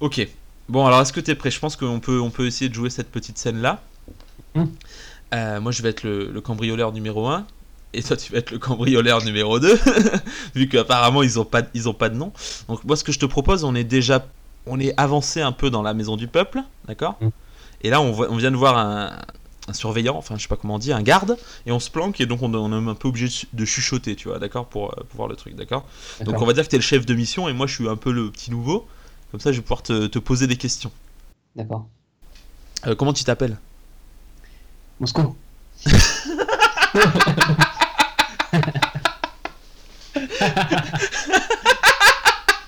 [0.00, 0.26] Ok.
[0.68, 1.50] Bon, alors est-ce que t'es prêt?
[1.50, 3.80] Je pense qu'on peut, on peut essayer de jouer cette petite scène-là.
[4.54, 4.64] Hmm.
[5.34, 7.46] Euh, moi, je vais être le, le cambrioleur numéro 1.
[7.92, 9.78] Et toi, tu vas être le cambrioleur numéro 2.
[10.54, 12.32] Vu qu'apparemment, ils ont pas, ils ont pas de nom.
[12.68, 14.26] Donc, moi, ce que je te propose, on est déjà.
[14.66, 16.60] On est avancé un peu dans la maison du peuple.
[16.88, 17.28] D'accord Hmm.
[17.82, 19.12] Et là, on, voit- on vient de voir un,
[19.68, 21.36] un surveillant, enfin, je sais pas comment on dit, un garde.
[21.66, 22.20] Et on se planque.
[22.20, 24.66] Et donc, on, on est un peu obligé de chu- de chuchoter, tu vois, d'accord
[24.66, 25.86] pour, euh, pour voir le truc, d'accord
[26.24, 27.96] donc on va dire que t'es le chef de mission et moi je suis un
[27.96, 28.86] peu le petit nouveau.
[29.30, 30.90] Comme ça je vais pouvoir te, te poser des questions.
[31.54, 31.86] D'accord.
[32.86, 33.56] Euh, comment tu t'appelles?
[35.00, 35.36] Moscou.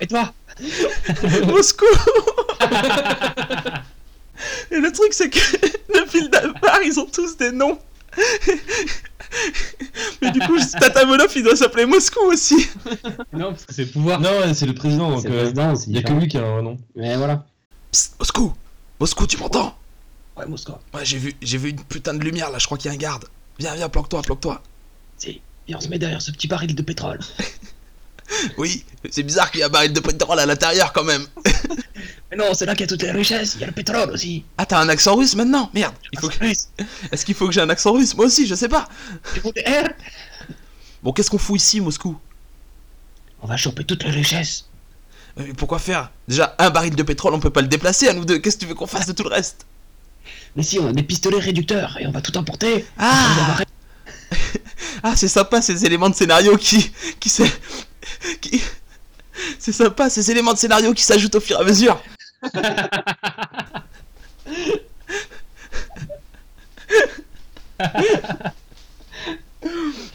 [0.01, 0.33] Et toi
[1.47, 1.85] Moscou
[4.71, 5.39] Et le truc c'est que
[5.99, 7.79] depuis le départ ils ont tous des noms.
[10.21, 12.67] Mais du coup Tatamonov il doit s'appeler Moscou aussi.
[13.33, 14.19] Non, parce que c'est le pouvoir.
[14.19, 15.51] Non, ouais, c'est le président, donc euh,
[15.87, 16.77] il y a que lui qui a un nom.
[16.95, 17.45] Mais voilà.
[17.91, 18.53] Psst, Moscou
[18.99, 19.77] Moscou tu m'entends
[20.37, 20.73] Ouais, Moscou.
[20.93, 22.95] Ouais j'ai vu, j'ai vu une putain de lumière là, je crois qu'il y a
[22.95, 23.25] un garde.
[23.59, 24.61] Viens, viens, planque-toi, planque-toi.
[25.69, 27.19] Et on se met derrière ce petit baril de pétrole.
[28.59, 31.25] Oui, c'est bizarre qu'il y a un baril de pétrole à l'intérieur quand même.
[32.29, 33.55] Mais non, c'est là qu'il y a toutes les richesses.
[33.55, 34.45] Il y a le pétrole aussi.
[34.59, 36.45] Ah t'as un accent russe maintenant Merde il faut que-
[37.11, 38.87] Est-ce qu'il faut que j'ai un accent russe Moi aussi, je sais pas.
[41.01, 42.19] Bon, qu'est-ce qu'on fout ici, Moscou?
[43.41, 44.65] On va choper toutes les richesses.
[45.39, 46.11] Euh, mais Pourquoi faire?
[46.27, 48.37] Déjà, un baril de pétrole, on peut pas le déplacer à nous deux.
[48.37, 49.65] Qu'est-ce que tu veux qu'on fasse de tout le reste?
[50.55, 52.85] Mais si, on a des pistolets réducteurs et on va tout emporter.
[52.99, 53.57] Ah
[55.03, 56.91] Ah, c'est sympa ces éléments de scénario qui.
[57.19, 57.31] qui
[58.41, 58.61] qui.
[59.57, 62.01] C'est sympa ces éléments de scénario qui s'ajoutent au fur et à mesure.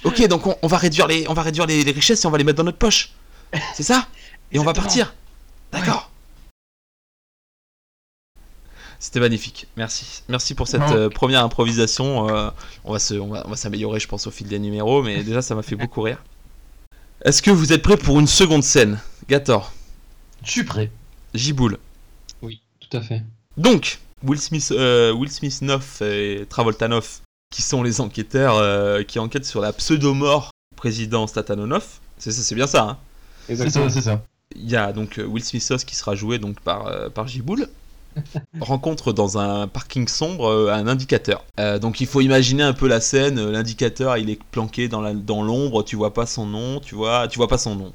[0.04, 2.30] ok, donc on, on va réduire, les, on va réduire les, les richesses et on
[2.30, 3.12] va les mettre dans notre poche.
[3.74, 4.08] C'est ça?
[4.52, 5.14] Et on va partir.
[5.72, 6.10] D'accord.
[9.14, 9.68] C'était magnifique.
[9.76, 10.24] Merci.
[10.28, 12.28] Merci pour cette euh, première improvisation.
[12.28, 12.50] euh,
[12.82, 15.22] on va se, on va, on va s'améliorer, je pense, au fil des numéros, mais
[15.22, 16.20] déjà, ça m'a fait beaucoup rire.
[17.24, 18.98] Est-ce que vous êtes prêts pour une seconde scène?
[19.28, 19.72] Gator,
[20.42, 20.90] Je suis prêt.
[21.32, 21.78] Giboul.
[22.42, 23.22] Oui, tout à fait.
[23.56, 27.20] Donc, Will Smith, euh, Will Smith Noff et Travolta Noff,
[27.52, 31.86] qui sont les enquêteurs euh, qui enquêtent sur la pseudo-mort du président Statanonov.
[32.18, 32.82] C'est ça, c'est bien ça.
[32.82, 32.98] Hein?
[33.46, 34.24] C'est ça, c'est ça.
[34.56, 37.68] Il y a donc Will Smithos qui sera joué donc par, euh, par Giboul.
[38.60, 41.44] rencontre dans un parking sombre euh, un indicateur.
[41.60, 43.38] Euh, donc il faut imaginer un peu la scène.
[43.38, 45.82] euh, L'indicateur il est planqué dans l'ombre.
[45.84, 46.80] tu vois pas son nom.
[46.80, 47.92] Tu vois, tu vois pas son nom.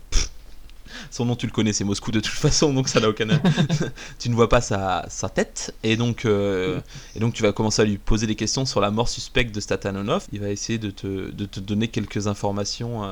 [1.11, 3.27] Son nom tu le connais, c'est Moscou de toute façon, donc ça n'a aucun.
[4.19, 7.97] tu ne vois pas sa, tête, et donc, et donc tu vas commencer à lui
[7.97, 10.27] poser des questions sur la mort suspecte de Statanonov.
[10.33, 13.03] Il va essayer de te, de te donner quelques informations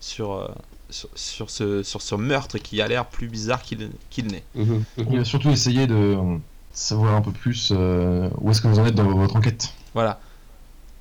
[0.00, 0.50] sur,
[0.90, 4.44] sur, sur ce, sur ce meurtre qui a l'air plus bizarre qu'il qu'il n'est.
[4.54, 5.18] Mhm, mhm.
[5.18, 6.36] va surtout essayer de euh,
[6.72, 9.72] savoir un peu plus euh, où est-ce que vous en êtes dans votre enquête.
[9.94, 10.20] Voilà.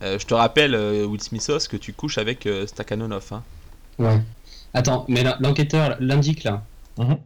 [0.02, 3.26] Euh, je te rappelle, euh, Will Smithos, que tu couches avec euh, Stakhanonov.
[3.32, 3.44] Hein.
[3.98, 4.22] Ouais.
[4.74, 6.64] Attends, mais l'en- l'enquêteur l'indique là.
[6.98, 7.18] Mhm.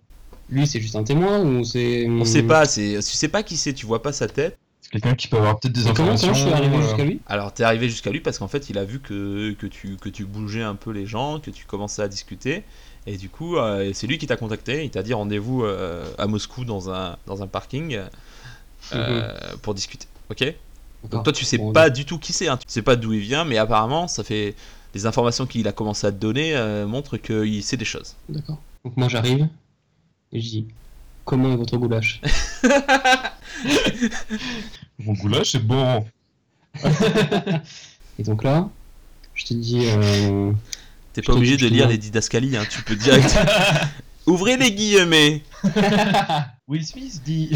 [0.49, 2.07] Lui, c'est juste un témoin ou c'est.
[2.09, 4.57] On sait pas, c'est, tu sais pas qui c'est, tu vois pas sa tête.
[4.83, 6.27] C'est quelqu'un qui peut avoir peut-être des informations.
[6.27, 8.69] comment je suis arrivé euh, jusqu'à lui Alors t'es arrivé jusqu'à lui parce qu'en fait
[8.69, 11.65] il a vu que, que, tu, que tu bougeais un peu les gens, que tu
[11.65, 12.63] commençais à discuter.
[13.05, 14.85] Et du coup, euh, c'est lui qui t'a contacté.
[14.85, 17.99] Il t'a dit rendez-vous euh, à Moscou dans un, dans un parking
[18.93, 20.07] euh, pour discuter.
[20.29, 20.53] Ok?
[21.09, 22.57] Donc toi tu sais Bon, pas du tout qui c'est, hein.
[22.57, 24.55] tu sais pas d'où il vient, mais apparemment ça fait.
[24.95, 28.15] Les informations qu'il a commencé à te donner euh, montrent qu'il sait des choses.
[28.29, 28.59] D'accord.
[28.85, 29.47] Donc moi j'arrive
[30.31, 30.67] et je dis
[31.25, 32.21] Comment est votre goulash
[34.99, 36.05] Mon goulash, c'est bon.
[38.19, 38.69] Et donc là,
[39.35, 40.51] je te dis euh,
[41.13, 42.63] T'es pas obligé de que lire les didascalies, hein.
[42.69, 43.37] tu peux direct.
[44.25, 45.43] Ouvrez les guillemets
[46.67, 47.51] Will Smith dit.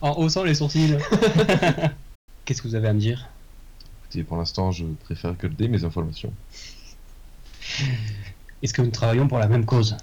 [0.00, 0.96] en haussant les sourcils.
[2.44, 3.28] Qu'est-ce que vous avez à me dire?
[4.04, 6.32] Écoutez, pour l'instant, je préfère garder mes informations.
[8.62, 9.96] Est-ce que nous travaillons pour la même cause?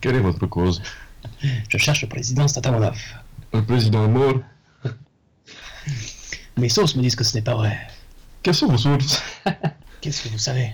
[0.00, 0.82] Quelle est votre cause?
[1.68, 2.96] Je cherche le président Statamonov.
[3.52, 4.40] Le président mort.
[6.56, 7.76] Mes sources me disent que ce n'est pas vrai.
[8.42, 9.22] Quelles sont vos sources?
[10.00, 10.72] Qu'est-ce que vous savez?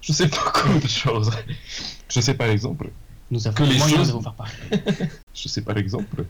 [0.00, 1.30] Je sais pas beaucoup de choses.
[2.10, 2.90] Je sais par exemple.
[3.30, 4.52] Nous avons Que les moyens choses- de vous faire parler.
[5.34, 6.24] Je sais par exemple.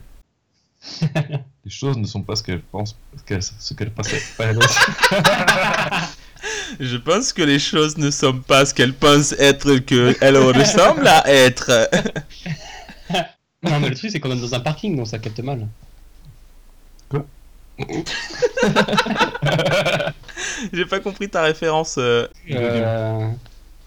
[1.65, 3.41] Les choses ne sont pas ce qu'elles pensent, ce qu'elles.
[6.79, 11.27] Je pense que les choses ne sont pas ce qu'elles pensent être qu'elles ressemblent à
[11.27, 11.89] être.
[13.65, 15.67] Non mais le truc c'est qu'on est dans un parking donc ça capte mal.
[20.73, 21.95] J'ai pas compris ta référence.
[21.97, 22.27] euh.
[22.51, 23.29] Euh...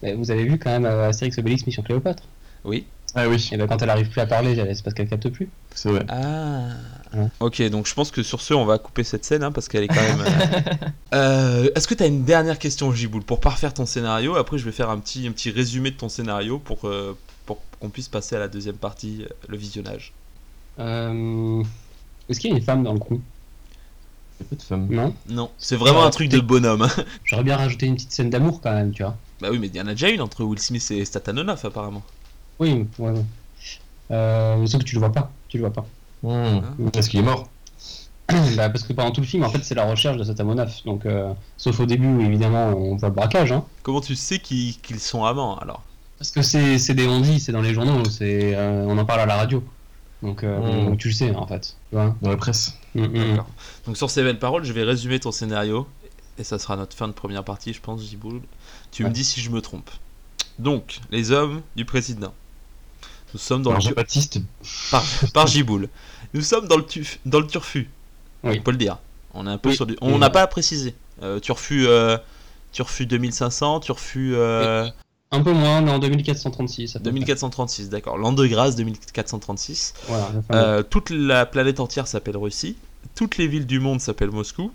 [0.03, 2.23] mais vous avez vu quand même euh, Astérix Obélix Mission Cléopâtre
[2.65, 2.85] Oui.
[3.15, 5.49] Ah oui, Et ben quand elle arrive plus à parler, c'est parce qu'elle capte plus.
[5.75, 6.05] c'est vrai.
[6.11, 6.69] Ah.
[7.15, 7.29] Ouais.
[7.41, 9.83] Ok, donc je pense que sur ce, on va couper cette scène hein, parce qu'elle
[9.85, 10.21] est quand même.
[10.21, 14.37] euh, euh, Est-ce que t'as une dernière question, Jiboul, pour parfaire ton scénario?
[14.37, 17.28] Après, je vais faire un petit, un petit résumé de ton scénario pour, euh, pour
[17.81, 20.13] qu'on puisse passer à la deuxième partie, euh, le visionnage.
[20.79, 21.63] Euh...
[22.29, 24.87] Est-ce qu'il y a une femme dans le crew Il y a pas de femme.
[24.91, 26.83] Non Non, c'est vraiment un truc de bonhomme.
[26.83, 26.91] hein.
[27.25, 29.17] J'aurais bien rajouté une petite scène d'amour quand même, tu vois.
[29.41, 32.03] bah oui, mais il y en a déjà une entre Will Smith et Statanonov, apparemment.
[32.59, 33.25] Oui, ouais, ouais.
[34.11, 35.31] Euh, sauf que tu le vois pas.
[35.49, 35.87] Tu le vois pas.
[36.23, 36.61] Hmm.
[36.95, 37.49] Est-ce qu'il est mort
[38.57, 40.85] bah, parce que pendant tout le film, en fait, c'est la recherche de cet amonaf.
[40.85, 43.65] Donc, euh, sauf au début où évidemment on voit le braquage, hein.
[43.83, 45.83] Comment tu sais qu'ils qu'ils sont amants alors?
[46.19, 49.21] Parce que c'est c'est des on-dit, c'est dans les journaux, c'est euh, on en parle
[49.21, 49.63] à la radio.
[50.23, 50.87] Donc, euh, Mm.
[50.87, 51.77] donc tu le sais en fait.
[51.91, 52.75] Tu vois Dans la presse.
[52.95, 53.45] Mm, mm.
[53.87, 55.87] Donc sur ces belles paroles, je vais résumer ton scénario
[56.39, 58.41] et ça sera notre fin de première partie, je pense, Jiboul.
[58.91, 59.91] Tu me dis si je me trompe.
[60.59, 62.33] Donc, les hommes du président.
[63.35, 63.95] Nous sommes dans Alors, le
[64.91, 65.05] par,
[65.35, 65.89] par Giboul.
[66.35, 67.89] Nous sommes dans le tuf, dans le turfu.
[68.43, 68.57] Oui.
[68.59, 68.99] On peut le dire.
[69.35, 69.77] On est un peu Oui.
[69.77, 69.97] sur du.
[70.01, 70.19] On Oui.
[70.19, 70.95] n'a pas précisé.
[71.23, 72.17] Euh, turfu, euh,
[72.73, 74.89] turfu 2500, turfu euh,
[75.31, 76.97] Un peu moins, mais en 2436.
[76.97, 77.13] à peu près.
[77.13, 78.17] 2436, d'accord.
[78.19, 79.95] L'an de grâce 2436.
[80.09, 80.31] Voilà.
[80.53, 82.77] Euh, toute la planète entière s'appelle Russie.
[83.15, 84.73] Toutes les villes du monde s'appellent Moscou.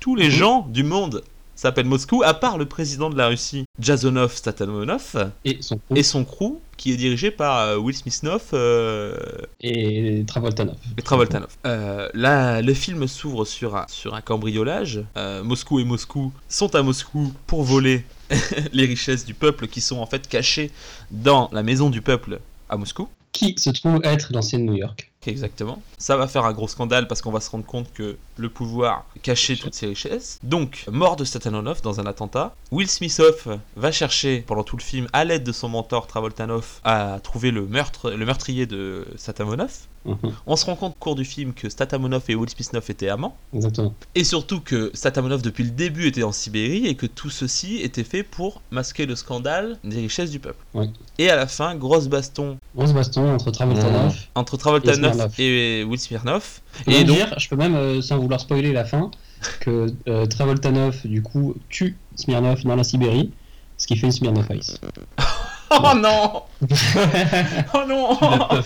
[0.00, 0.30] Tous les Mhm.
[0.30, 1.22] gens du monde
[1.56, 5.96] s'appellent Moscou, à part le président de la Russie, Jazonov Statamonov, Et son crew.
[5.96, 9.16] et son crew, qui est dirigé par euh, Will Smithnov euh,
[9.60, 10.76] Et Travoltanov.
[10.96, 11.48] et Travoltanov.
[11.66, 15.00] Euh, là, le film s'ouvre sur un, sur un cambriolage.
[15.42, 18.04] Moscou et Moscou sont à Moscou pour voler
[18.72, 20.70] les richesses du peuple qui sont en fait cachées
[21.10, 23.08] dans la maison du peuple à Moscou.
[23.32, 25.08] Qui se trouve être l'ancienne New York.
[25.28, 25.82] Exactement.
[25.98, 29.04] Ça va faire un gros scandale parce qu'on va se rendre compte que le pouvoir
[29.22, 30.38] cachait toutes ces richesses.
[30.42, 32.54] Donc, mort de Statanonov dans un attentat.
[32.70, 37.20] Will Smithoff va chercher pendant tout le film, à l'aide de son mentor Travoltanov, à
[37.22, 39.06] trouver le, meurtre, le meurtrier de
[40.46, 42.48] On se rend compte au cours du film que Statamonov et Will
[42.88, 43.36] étaient amants.
[43.52, 43.94] Exactement.
[44.14, 48.04] Et surtout que Statamonov depuis le début était en Sibérie et que tout ceci était
[48.04, 50.64] fait pour masquer le scandale des richesses du peuple.
[50.74, 50.90] Oui.
[51.18, 54.16] Et à la fin, grosse baston Grosse baston entre Travoltanov.
[54.34, 55.34] entre Travoltanov Smirnov.
[55.38, 56.60] et Will Smirnov.
[56.86, 59.10] Je Et donc, dire, je peux même, euh, sans vouloir spoiler la fin,
[59.60, 63.30] que euh, Travoltanov, du coup, tue Smirnov dans la Sibérie,
[63.76, 64.80] ce qui fait une Smirnov Ice.
[65.84, 66.42] Oh non
[67.74, 68.18] Oh non.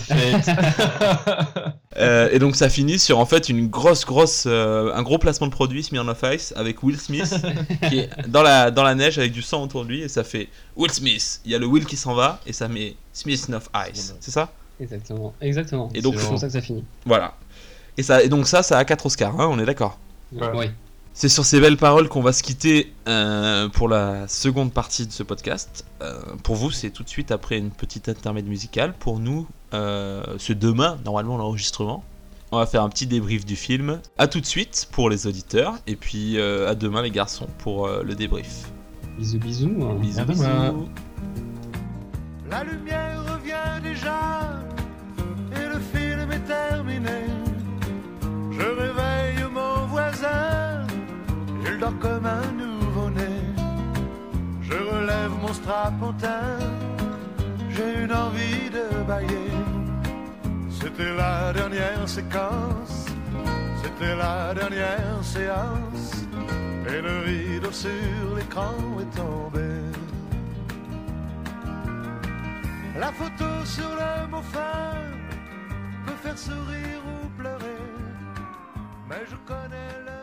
[1.95, 5.51] Euh, Et donc ça finit sur en fait une grosse grosse un gros placement de
[5.51, 7.35] produit Smirnoff Ice avec Will Smith
[7.87, 10.23] qui est dans la dans la neige avec du sang autour de lui et ça
[10.23, 11.41] fait Will Smith.
[11.45, 14.15] Il y a le Will qui s'en va et ça met Smirnoff Ice.
[14.19, 14.49] C'est ça?
[14.79, 15.89] Exactement, exactement.
[15.93, 16.83] Et donc- c'est comme ça que ça finit.
[17.05, 17.35] Voilà.
[17.97, 19.99] Et ça et donc ça ça a 4 Oscars, hein, on est d'accord?
[20.35, 20.47] Ouais.
[20.55, 20.65] Oui.
[21.15, 25.11] C'est sur ces belles paroles qu'on va se quitter euh, pour la seconde partie de
[25.11, 25.85] ce podcast.
[26.01, 28.93] Euh, pour vous, c'est tout de suite après une petite intermède musicale.
[28.99, 32.03] Pour nous, euh, c'est demain, normalement, l'enregistrement.
[32.51, 33.99] On va faire un petit débrief du film.
[34.17, 35.75] A tout de suite pour les auditeurs.
[35.85, 38.71] Et puis euh, à demain, les garçons, pour euh, le débrief.
[39.17, 39.69] Bisous, bisous.
[39.83, 39.95] hein.
[39.99, 40.71] Bisous, À demain.
[40.71, 40.89] bisous.
[42.49, 44.59] La lumière revient déjà
[45.55, 47.09] et le film est terminé.
[48.51, 48.92] Je voisin,
[51.91, 53.41] comme un nouveau-né.
[54.61, 56.57] Je relève mon strapontin,
[57.69, 59.51] j'ai une envie de bailler.
[60.69, 63.07] C'était la dernière séquence,
[63.81, 66.25] c'était la dernière séance,
[66.87, 69.69] et le rideau sur l'écran est tombé.
[72.97, 74.93] La photo sur le mot fin
[76.05, 77.81] peut faire sourire ou pleurer,
[79.09, 80.22] mais je connais le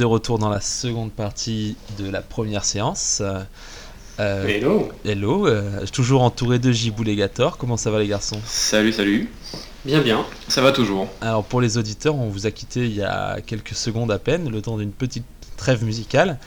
[0.00, 3.20] De retour dans la seconde partie de la première séance.
[4.18, 7.58] Euh, Hello hello, euh, toujours entouré de Jiboul et Gator.
[7.58, 8.40] Comment ça va les garçons?
[8.46, 9.28] Salut, salut.
[9.84, 10.24] Bien, bien.
[10.48, 11.06] Ça va toujours.
[11.20, 14.48] Alors pour les auditeurs, on vous a quitté il y a quelques secondes à peine,
[14.48, 15.26] le temps d'une petite
[15.58, 16.38] trêve musicale.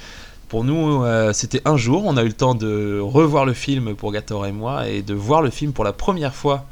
[0.50, 3.96] Pour nous, euh, c'était un jour, on a eu le temps de revoir le film
[3.96, 6.66] pour Gator et moi et de voir le film pour la première fois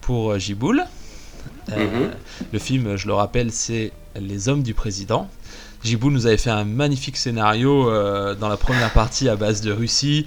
[0.00, 0.84] pour Jiboul.
[1.72, 2.10] Euh, Mhm.
[2.52, 5.28] Le film, je le rappelle, c'est Les Hommes du Président.
[5.84, 9.70] Jiboul nous avait fait un magnifique scénario euh, dans la première partie à base de
[9.70, 10.24] Russie,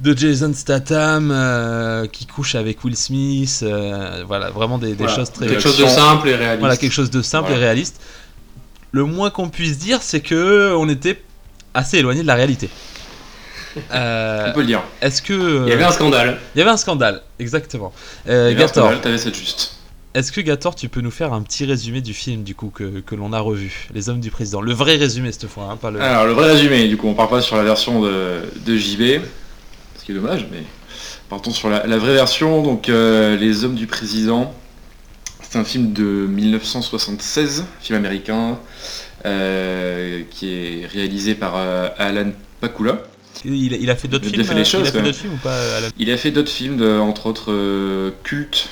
[0.00, 5.14] de Jason Statham euh, qui couche avec Will Smith, euh, voilà, vraiment des, des Voilà.
[5.14, 5.46] choses très...
[5.46, 6.60] Quelque chose de simple et réaliste.
[6.60, 7.60] Voilà, quelque chose de simple Voilà.
[7.62, 8.00] et réaliste.
[8.90, 11.22] Le moins qu'on puisse dire, c'est que on était
[11.72, 12.68] assez éloigné de la réalité.
[13.94, 14.82] Euh, On peut le dire.
[15.00, 16.36] est-ce que Il y avait un scandale.
[16.54, 17.90] il y avait un scandale, exactement.
[18.28, 19.78] Euh, Il y avait un Gator, scandale, t'avais cette juste.
[20.14, 23.00] Est-ce que Gator, tu peux nous faire un petit résumé du film du coup que,
[23.00, 25.90] que l'on a revu, Les Hommes du Président, le vrai résumé cette fois, hein, pas
[25.90, 26.00] le.
[26.00, 29.22] Alors, le vrai résumé, du coup, on part pas sur la version de, de JB,
[29.98, 30.62] ce qui est dommage, mais
[31.28, 32.62] partons sur la, la vraie version.
[32.62, 34.52] Donc, euh, Les Hommes du Président,
[35.42, 38.58] c'est un film de 1976, film américain,
[39.24, 43.02] euh, qui est réalisé par euh, Alan Pakula.
[43.44, 44.42] Il, il a fait d'autres films.
[44.42, 45.88] il a fait d'autres films ou pas Alan?
[45.98, 48.68] Il a fait d'autres films, de- entre autres Culte.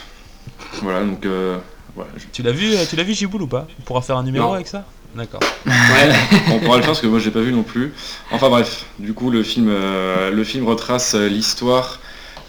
[0.82, 1.58] Voilà, donc euh,
[1.94, 3.66] voilà, je- Tu l'as vu, euh, tu l'as vu Jiboul ou pas?
[3.78, 4.54] On pourra faire un numéro Non.
[4.54, 4.84] avec ça?
[5.14, 5.40] D'accord.
[5.66, 5.72] Ouais,
[6.52, 7.92] on pourra le faire parce que moi j'ai pas vu non plus.
[8.30, 11.98] Enfin bref, du coup le film, euh, le film retrace euh, l'histoire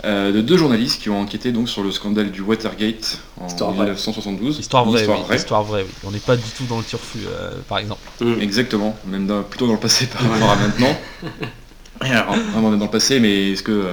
[0.05, 3.71] euh, de deux journalistes qui ont enquêté donc sur le scandale du Watergate en Histoire
[3.71, 3.86] vraie.
[3.86, 4.60] 1972.
[4.60, 5.36] Histoire vraie, Histoire oui, vraie.
[5.38, 5.89] histoire vraie, oui.
[6.05, 8.01] On n'est pas du tout dans le turfu, euh, par exemple.
[8.39, 10.95] Exactement, même dans- plutôt dans le passé par rapport à maintenant.
[12.05, 13.91] Et alors, vraiment on est dans le passé, mais est-ce que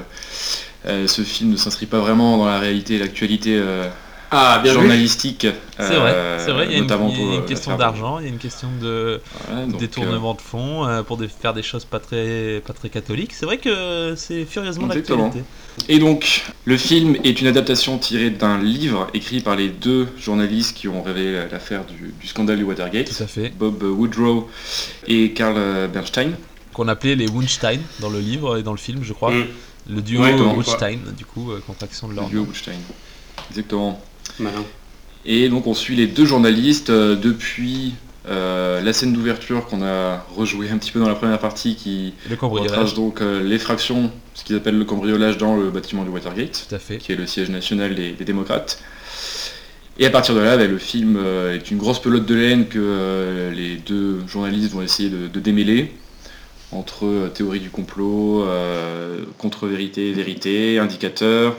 [0.86, 3.86] euh, ce film ne s'inscrit pas vraiment dans la réalité et l'actualité euh,
[4.30, 5.46] Ah, bien journalistique
[5.78, 8.26] C'est vrai, euh, c'est vrai, il y a une, pour, euh, question d'argent, il y
[8.26, 11.98] a une question de Ouais, donc, détournement de fonds euh, pour faire des choses pas
[11.98, 13.32] très, pas très catholiques.
[13.32, 15.42] C'est vrai que c'est furieusement d'actualité.
[15.88, 20.76] Et donc, le film est une adaptation tirée d'un livre écrit par les deux journalistes
[20.76, 23.52] qui ont révélé l'affaire du, du scandale du Watergate, Tout à fait.
[23.58, 24.50] Bob Woodrow
[25.06, 26.32] et Carl Bernstein.
[26.74, 29.32] Qu'on appelait les Wunstein dans le livre et dans le film, je crois.
[29.32, 29.46] Mm.
[29.90, 32.46] Le duo Ouais, donc, Wunstein, du coup, contraction de Le leur duo nom.
[32.46, 32.76] Woodstein.
[33.50, 34.00] Exactement.
[34.40, 34.64] Malin.
[35.24, 37.94] Et donc, on suit les deux journalistes euh, depuis
[38.28, 42.14] euh, la scène d'ouverture qu'on a rejoué un petit peu dans la première partie qui
[42.28, 46.66] Le retrace donc euh, l'effraction, ce qu'ils appellent le cambriolage dans le bâtiment du Watergate.
[46.68, 46.98] tout à fait.
[46.98, 48.82] qui est le siège national des, des démocrates.
[49.98, 52.68] Et à partir de là, ben, le film euh, est une grosse pelote de laine
[52.68, 55.92] que euh, les deux journalistes vont essayer de, de démêler
[56.70, 61.56] entre euh, théorie du complot, euh, contre-vérité, vérité, indicateurs,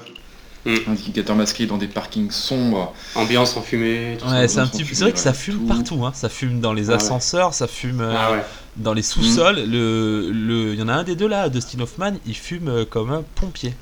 [0.65, 0.75] Mm.
[0.91, 2.93] indicateurs masqués dans des parkings sombres.
[3.15, 4.47] Ambiance Ouais, ça.
[4.47, 5.65] c'est un sont petit, fumés, c'est vrai que ça fume tout.
[5.67, 6.11] partout, hein.
[6.13, 6.95] Ça fume dans les Ah ouais.
[6.97, 8.43] ascenseurs, ça fume euh, Ah ouais.
[8.77, 9.63] dans les sous-sols.
[9.67, 12.85] Le, le, il y en a un des deux là, Dustin Hoffman, il fume euh,
[12.85, 13.73] comme un pompier.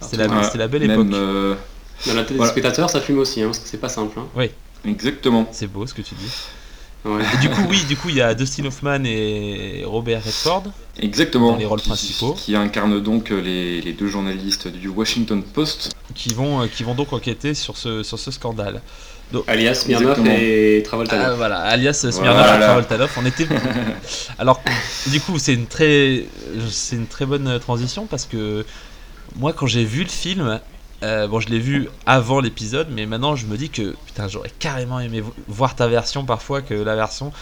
[0.00, 1.14] C'est la, Ouais, c'est la belle même, époque.
[1.14, 1.54] euh,
[2.06, 2.50] Dans la tête Voilà.
[2.50, 4.18] des spectateurs, ça fume aussi, hein, parce que c'est pas simple.
[4.18, 4.46] Hein.
[4.84, 5.46] exactement.
[5.52, 6.30] C'est beau ce que tu dis.
[7.04, 7.22] Ouais.
[7.34, 10.64] Et du coup, oui, du coup, il y a Dustin Hoffman et Robert Redford.
[10.98, 11.52] Exactement.
[11.52, 12.32] Dans les rôles Qui- principaux.
[12.32, 15.92] Qui incarnent donc euh, les, les deux journalistes du Washington Post.
[16.14, 18.80] qui vont, euh, qui vont donc enquêter sur ce, sur ce scandale.
[19.48, 21.16] Alias Smirnoff et Travolta.
[21.30, 22.56] Ah, voilà, alias Smirnoff Voilà.
[22.56, 23.10] et Travoltanov.
[23.20, 23.48] On était.
[24.38, 24.62] Alors,
[25.08, 26.24] du coup, c'est une très,
[26.70, 28.64] c'est une très bonne transition parce que
[29.36, 30.60] moi, quand j'ai vu le film,
[31.04, 34.50] euh, bon, je l'ai vu avant l'épisode, mais maintenant, je me dis que putain, j'aurais
[34.58, 37.32] carrément aimé vo- voir ta version parfois que la version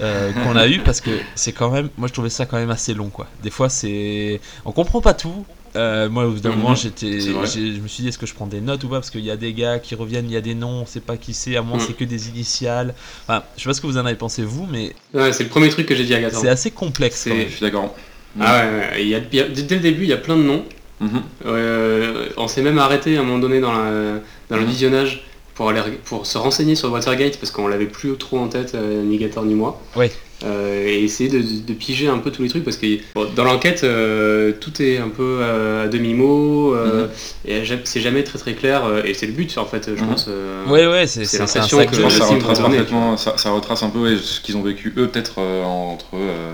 [0.00, 2.70] euh, qu'on a eue parce que c'est quand même, moi, je trouvais ça quand même
[2.70, 3.26] assez long, quoi.
[3.42, 5.44] Des fois, c'est, on comprend pas tout.
[5.76, 6.56] Euh, moi, au bout d'un Mhm.
[6.58, 8.96] moment, j'étais, je me suis dit, est-ce que je prends des notes ou pas?
[8.96, 11.00] Parce qu'il y a des gars qui reviennent, il y a des noms, on sait
[11.00, 11.84] pas qui c'est, à moins Mhm.
[11.86, 12.94] c'est que des initiales.
[13.26, 15.50] Enfin, je sais pas ce que vous en avez pensé vous, mais Ouais, c'est le
[15.50, 16.40] premier truc que j'ai dit à Gaëtan.
[16.40, 17.28] c'est assez complexe.
[17.28, 17.94] Je suis d'accord.
[18.40, 20.64] Ah ouais, ouais, il y a- dès le début, il y a plein de noms.
[21.00, 21.22] Mhm.
[21.46, 24.68] Euh, on s'est même arrêté à un moment donné dans, la- dans le Mhm.
[24.68, 28.72] visionnage pour, aller, pour se renseigner sur Watergate parce qu'on l'avait plus trop en tête,
[28.74, 29.80] euh, ni Gator ni moi.
[29.96, 30.10] Ouais.
[30.44, 33.42] Euh, et essayer de, de piger un peu tous les trucs parce que bon, dans
[33.42, 37.10] l'enquête, euh, tout est un peu euh, à demi-mot euh, Mhm.
[37.46, 40.00] et ja- c'est jamais très très clair euh, et c'est le but en fait, je
[40.00, 40.08] Mhm.
[40.10, 40.26] pense.
[40.28, 43.90] euh, Ouais, ouais, c'est l'impression que Je pense que ça retrace ça, ça retrace un
[43.90, 46.52] peu ouais, ce qu'ils ont vécu eux, peut-être euh, entre euh, euh,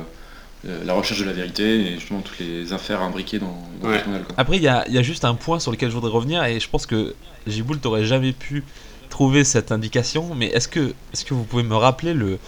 [0.85, 3.99] la recherche de la vérité et justement toutes les affaires imbriquées dans, dans Ouais.
[3.99, 4.23] le journal.
[4.25, 4.35] Quoi.
[4.39, 6.43] Après, il y a, il y a juste un point sur lequel je voudrais revenir
[6.45, 7.15] et je pense que
[7.47, 8.65] Jiboul t'aurait jamais pu
[9.11, 10.35] trouver cette indication.
[10.35, 12.39] Mais est-ce que, est que vous pouvez me rappeler le,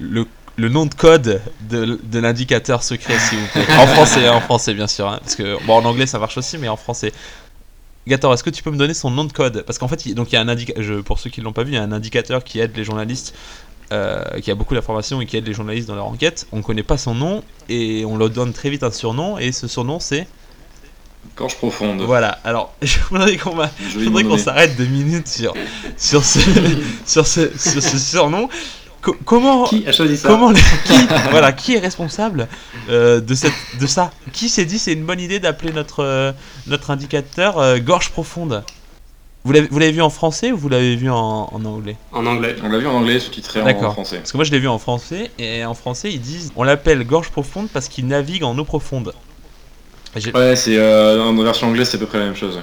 [0.00, 4.40] le, le nom de code de, de l'indicateur secret, s'il vous plaît En français, en
[4.40, 5.08] français bien sûr.
[5.08, 7.12] hein, parce que bon, en anglais ça marche aussi, mais en français.
[8.08, 9.62] Gator, est-ce que tu peux me donner son nom de code?
[9.66, 11.52] Parce qu'en fait, il, donc il y a un indicateur, pour ceux qui ne l'ont
[11.52, 13.34] pas vu, il y a un indicateur qui aide les journalistes,
[13.92, 16.46] euh, qui a beaucoup d'informations et qui aide les journalistes dans leur enquête.
[16.52, 19.52] On ne connaît pas son nom et on leur donne très vite un surnom et
[19.52, 20.26] ce surnom c'est
[21.36, 22.00] Gorge profonde.
[22.02, 23.36] voilà, alors je voudrais
[24.24, 25.52] qu'on s'arrête deux minutes sur,
[25.96, 26.38] sur, ce,
[27.06, 28.48] sur, ce, sur ce surnom.
[29.02, 30.52] Co- comment Qui a choisi ça comment
[30.84, 30.92] qui,
[31.30, 32.48] voilà, qui est responsable
[32.90, 34.12] euh, de, cette, de ça?
[34.32, 36.32] Qui s'est dit c'est une bonne idée d'appeler notre, euh,
[36.66, 38.62] notre indicateur euh, gorge profonde?
[39.44, 41.96] Vous l'avez vous l'avez vu en français ou vous l'avez vu en, en anglais?
[42.12, 42.56] En anglais.
[42.62, 43.94] On l'a vu en anglais, sous-titré en D'accord.
[43.94, 44.18] français.
[44.18, 47.04] Parce que moi je l'ai vu en français et en français ils disent on l'appelle
[47.04, 49.14] gorge profonde parce qu'il navigue en eau profonde.
[50.34, 52.60] Ouais, c'est euh, en version anglaise, c'est à peu près la même chose.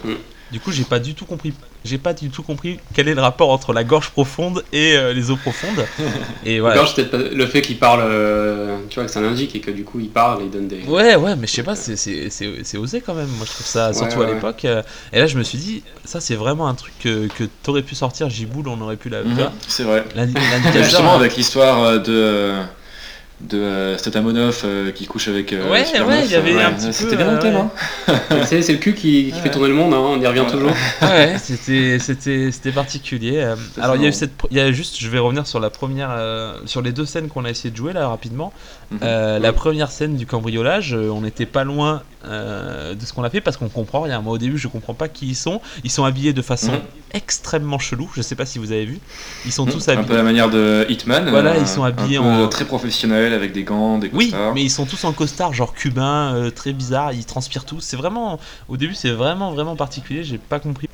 [0.51, 1.53] Du coup, j'ai pas du tout compris.
[1.83, 5.13] J'ai pas du tout compris quel est le rapport entre la gorge profonde et euh,
[5.13, 5.85] les eaux profondes.
[6.45, 6.75] Et voilà.
[6.77, 6.95] Gorge,
[7.33, 10.09] le fait qu'il parle, euh, tu vois, que ça l'indique et que du coup il
[10.09, 10.83] parle et il donne des.
[10.83, 13.27] Ouais, ouais, mais je sais pas, c'est- osé quand même.
[13.37, 14.63] Moi, je trouve ça, Ouais, surtout ouais, à l'époque.
[14.65, 14.81] euh,
[15.13, 17.95] Et là, je me suis dit, ça, c'est vraiment un truc que, que t'aurais pu
[17.95, 19.23] sortir, Jiboul, on aurait pu la.
[19.23, 20.05] Mhm, C'est vrai.
[20.15, 20.73] L'indicateur.
[20.83, 22.53] Justement, avec l'histoire de,
[23.39, 25.53] de euh, Statamonov euh, qui couche avec.
[25.53, 27.61] euh, Ouais, ouais, il y avait un petit peu, C'était bien euh, le thème, ouais.
[28.07, 28.19] hein.
[28.41, 29.41] Tu sais, c'est le cul qui, qui Ouais.
[29.41, 30.51] fait tourner le monde, hein, on y revient Ouais.
[30.51, 30.71] toujours.
[31.03, 33.37] Ouais, c'était c'était c'était particulier.
[33.37, 33.55] euh.
[33.79, 35.69] Alors il y a eu cette il y a juste je vais revenir sur la
[35.69, 38.51] première euh, sur les deux scènes qu'on a essayé de jouer là rapidement.
[38.89, 38.99] Mhm.
[39.03, 43.23] Euh, la première scène du cambriolage, euh, on n'était pas loin euh, de ce qu'on
[43.23, 44.21] a fait parce qu'on comprend rien.
[44.21, 45.61] Moi au début je comprends pas qui ils sont.
[45.83, 46.79] Ils sont habillés de façon Mhm.
[47.13, 48.09] extrêmement chelou.
[48.15, 48.99] Je sais pas si vous avez vu.
[49.45, 50.15] Ils sont tous un peu à habillés.
[50.17, 51.29] la manière de Hitman.
[51.29, 54.53] Voilà, euh, ils sont habillés en- très professionnel avec des gants, des Oui, costards.
[54.53, 57.11] mais ils sont tous en costard, genre cubain, très bizarre.
[57.13, 57.81] Ils transpirent tous.
[57.81, 60.23] C'est vraiment, au début, c'est vraiment, vraiment particulier.
[60.23, 60.86] J'ai pas compris.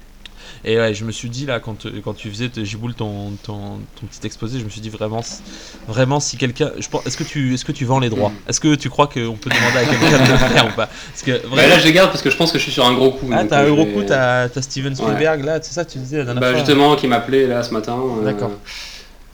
[0.65, 3.79] Et ouais, je me suis dit là, quand, euh, quand tu faisais, Jiboul, ton, ton,
[3.99, 5.41] ton petit exposé, je me suis dit vraiment, si-
[5.89, 6.71] vraiment, si quelqu'un.
[6.79, 8.31] je pense- Est-ce que, tu, est que tu vends les droits?
[8.47, 10.87] Est-ce que tu crois qu'on peut demander à quelqu'un de le faire ou pas?
[10.87, 12.85] Parce que Bah, là, je les garde parce que je pense que je suis sur
[12.85, 13.29] un gros coup.
[13.33, 15.97] ah, t'as euh, un je gros coup, t'as Steven Spielberg là, c'est ça que tu
[15.97, 17.97] disais la dernière Bah, fois justement, qui m'appelait là ce matin.
[18.21, 18.51] euh, D'accord.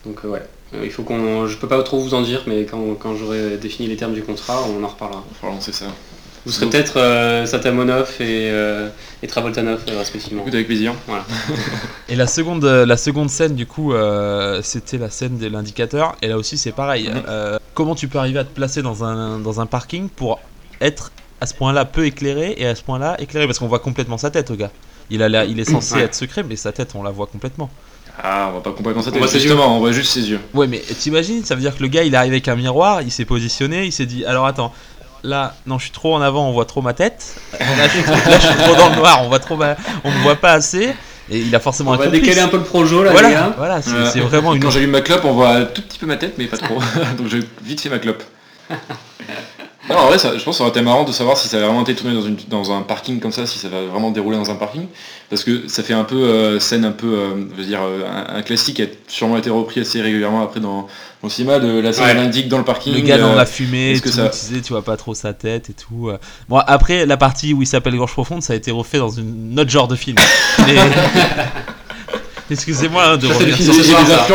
[0.05, 0.41] Donc, euh, ouais.
[0.75, 1.45] Euh, il faut qu'on.
[1.47, 4.21] Je peux pas trop vous en dire, mais quand, quand j'aurai défini les termes du
[4.21, 5.23] contrat, on en reparlera.
[5.29, 5.85] Il falloir lancer ça.
[6.45, 8.89] Vous serez peut-être euh, Satamonov et, euh,
[9.21, 10.41] et Travoltanov, euh, respectivement.
[10.41, 10.93] Écoute, avec plaisir.
[11.07, 11.25] Voilà.
[12.07, 16.15] Et la seconde, euh, la seconde scène, du coup, euh, c'était la scène de l'indicateur.
[16.21, 17.09] Et là aussi, c'est pareil.
[17.09, 17.23] Mhm.
[17.27, 20.39] Euh, comment tu peux arriver à te placer dans un, dans un parking pour
[20.81, 23.45] être à ce point-là peu éclairé et à ce point-là éclairé?
[23.45, 24.71] Parce qu'on voit complètement sa tête, au gars.
[25.09, 26.01] Il, a il est censé Ouais.
[26.03, 27.69] être secret, mais sa tête, on la voit complètement.
[28.21, 29.11] Ah, on va pas complètement ça.
[29.13, 30.39] On voit Justement, on voit juste ses yeux.
[30.53, 33.01] Ouais, mais t'imagines, ça veut dire que le gars, il est arrivé avec un miroir,
[33.01, 34.73] il s'est positionné, il s'est dit Alors attends.
[35.23, 37.35] Là, non, je suis trop en avant, on voit trop ma tête.
[37.59, 40.11] Là, je suis, là, je suis trop dans le noir, on voit trop ma- on
[40.11, 40.93] me voit pas assez.
[41.31, 42.21] Et il a forcément On un va complice.
[42.23, 43.53] décaler un peu le projo là, les Voilà, gars.
[43.57, 45.99] voilà, c'est Euh, c'est vraiment une Quand j'allume ma clope, on voit un tout petit
[45.99, 46.79] peu ma tête, mais pas trop.
[47.17, 48.23] Donc j'ai vite fait ma clope.
[49.89, 51.57] Non, en vrai, ça- je pense que ça aurait été marrant de savoir si ça
[51.57, 54.11] avait vraiment été tourné dans, une, dans un parking comme ça, si ça va vraiment
[54.11, 54.85] dérouler dans un parking.
[55.29, 58.03] Parce que ça fait un peu euh, scène un peu, euh, je veux dire, euh,
[58.07, 60.87] un, un classique qui a sûrement été repris assez régulièrement après dans,
[61.23, 62.11] le cinéma, de la scène Ouais.
[62.11, 62.93] à l'indique dans le parking.
[62.93, 65.13] Le gars dans euh, la fumée, est-ce que ça- tu sais, tu vois pas trop
[65.15, 66.11] sa tête et tout.
[66.47, 69.59] Bon, après, la partie où il s'appelle Gorge Profonde, ça a été refait dans une
[69.59, 70.17] autre genre de film.
[70.67, 70.75] Mais-
[72.51, 73.73] Excusez-moi hein, de Ça, revenir sur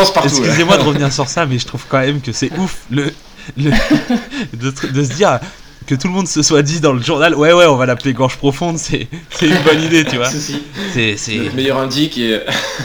[0.07, 0.21] ça.
[0.25, 3.13] Excusez-moi de revenir sur ça, mais je trouve quand même que c'est ouf le,
[3.57, 3.71] le-
[4.93, 5.39] de, se dire
[5.87, 8.13] que tout le monde se soit dit dans le journal, ouais, ouais, on va l'appeler
[8.15, 10.31] Gorge Profonde, c'est c'est une bonne idée, tu vois.
[10.31, 11.17] C'est.
[11.17, 12.41] c'est- Le meilleur indique et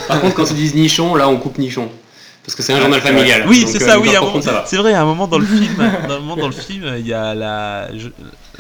[0.08, 1.90] Par contre, quand ils disent nichon, là on coupe nichon.
[2.46, 3.44] Parce que c'est un Ouais, journal familial.
[3.48, 4.64] Oui, c'est euh, ça, oui, à un gorge moment- profonde, ça va.
[4.66, 5.76] c'est vrai, à un moment dans le film,
[6.08, 7.90] dans un moment dans le film, il y a la,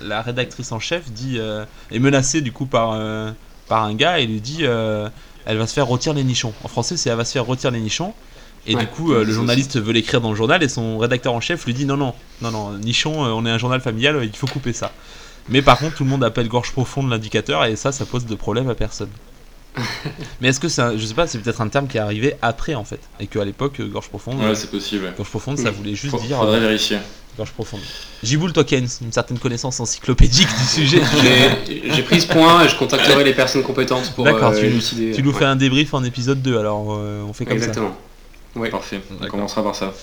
[0.03, 3.31] la rédactrice en chef dit euh, est menacée du coup par euh,
[3.67, 5.09] par un gars et lui dit euh,
[5.45, 6.53] elle va se faire rôtir les nichons.
[6.63, 8.13] En français, c'est elle va se faire rôtir les nichons.
[8.67, 10.97] Et Ouais, du coup, euh, le ça journaliste veut l'écrire dans le journal et son
[10.97, 13.81] rédacteur en chef lui dit non, non, non, non, nichon, euh, on est un journal
[13.81, 14.91] familial, il faut couper ça.
[15.47, 18.35] Mais par contre, tout le monde appelle gorge profonde l'indicateur et ça, ça pose de
[18.35, 19.09] problème à personne.
[20.41, 22.75] Mais est-ce que c'est, je sais pas, c'est peut-être un terme qui est arrivé après
[22.75, 25.05] en fait, et qu'à l'époque, euh, gorge profonde, ouais, c'est possible.
[25.05, 25.13] ouais.
[25.15, 26.97] Gorge profonde, ça voulait juste Faut- dire Faudrait euh, vérifier.
[27.37, 27.79] gorge profonde.
[28.23, 31.01] Jiboul Token, une certaine connaissance encyclopédique du sujet.
[31.93, 35.31] J'ai pris ce point et je contacterai les personnes compétentes pour D'accord, euh, tu- nous
[35.31, 37.95] Ouais, fais un débrief en épisode 2, alors euh, on fait comme Exactement.
[38.55, 38.69] Ouais.
[38.69, 39.01] Parfait.
[39.21, 39.93] On commencera par ça.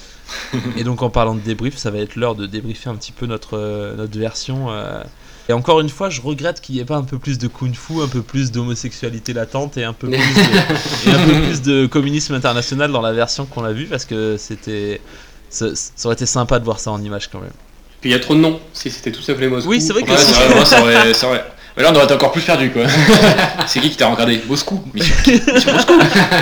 [0.76, 3.26] Et donc en parlant de débrief, ça va être l'heure de débriefer un petit peu
[3.26, 4.70] notre, euh, notre version.
[4.70, 5.02] euh.
[5.48, 8.02] Et encore une fois, je regrette qu'il n'y ait pas un peu plus de kung-fu,
[8.02, 11.86] un peu plus d'homosexualité latente et un peu plus de, et un peu plus de
[11.86, 15.00] communisme international dans la version qu'on a vue parce que c'était.
[15.48, 17.52] Ça, ça aurait été sympa de voir ça en image quand même.
[18.00, 18.58] Puis il y a trop de noms.
[18.72, 19.70] Si c'était tout s'appelait Moscou.
[19.70, 21.44] Oui, c'est vrai que Ouais, c'est vrai, ouais, ça aurait- ça aurait-
[21.76, 22.82] Mais là, on aurait été encore plus perdu, quoi.
[23.66, 25.92] c'est qui qui t'a regardé Moscou Mais sur qui Mais sur Moscou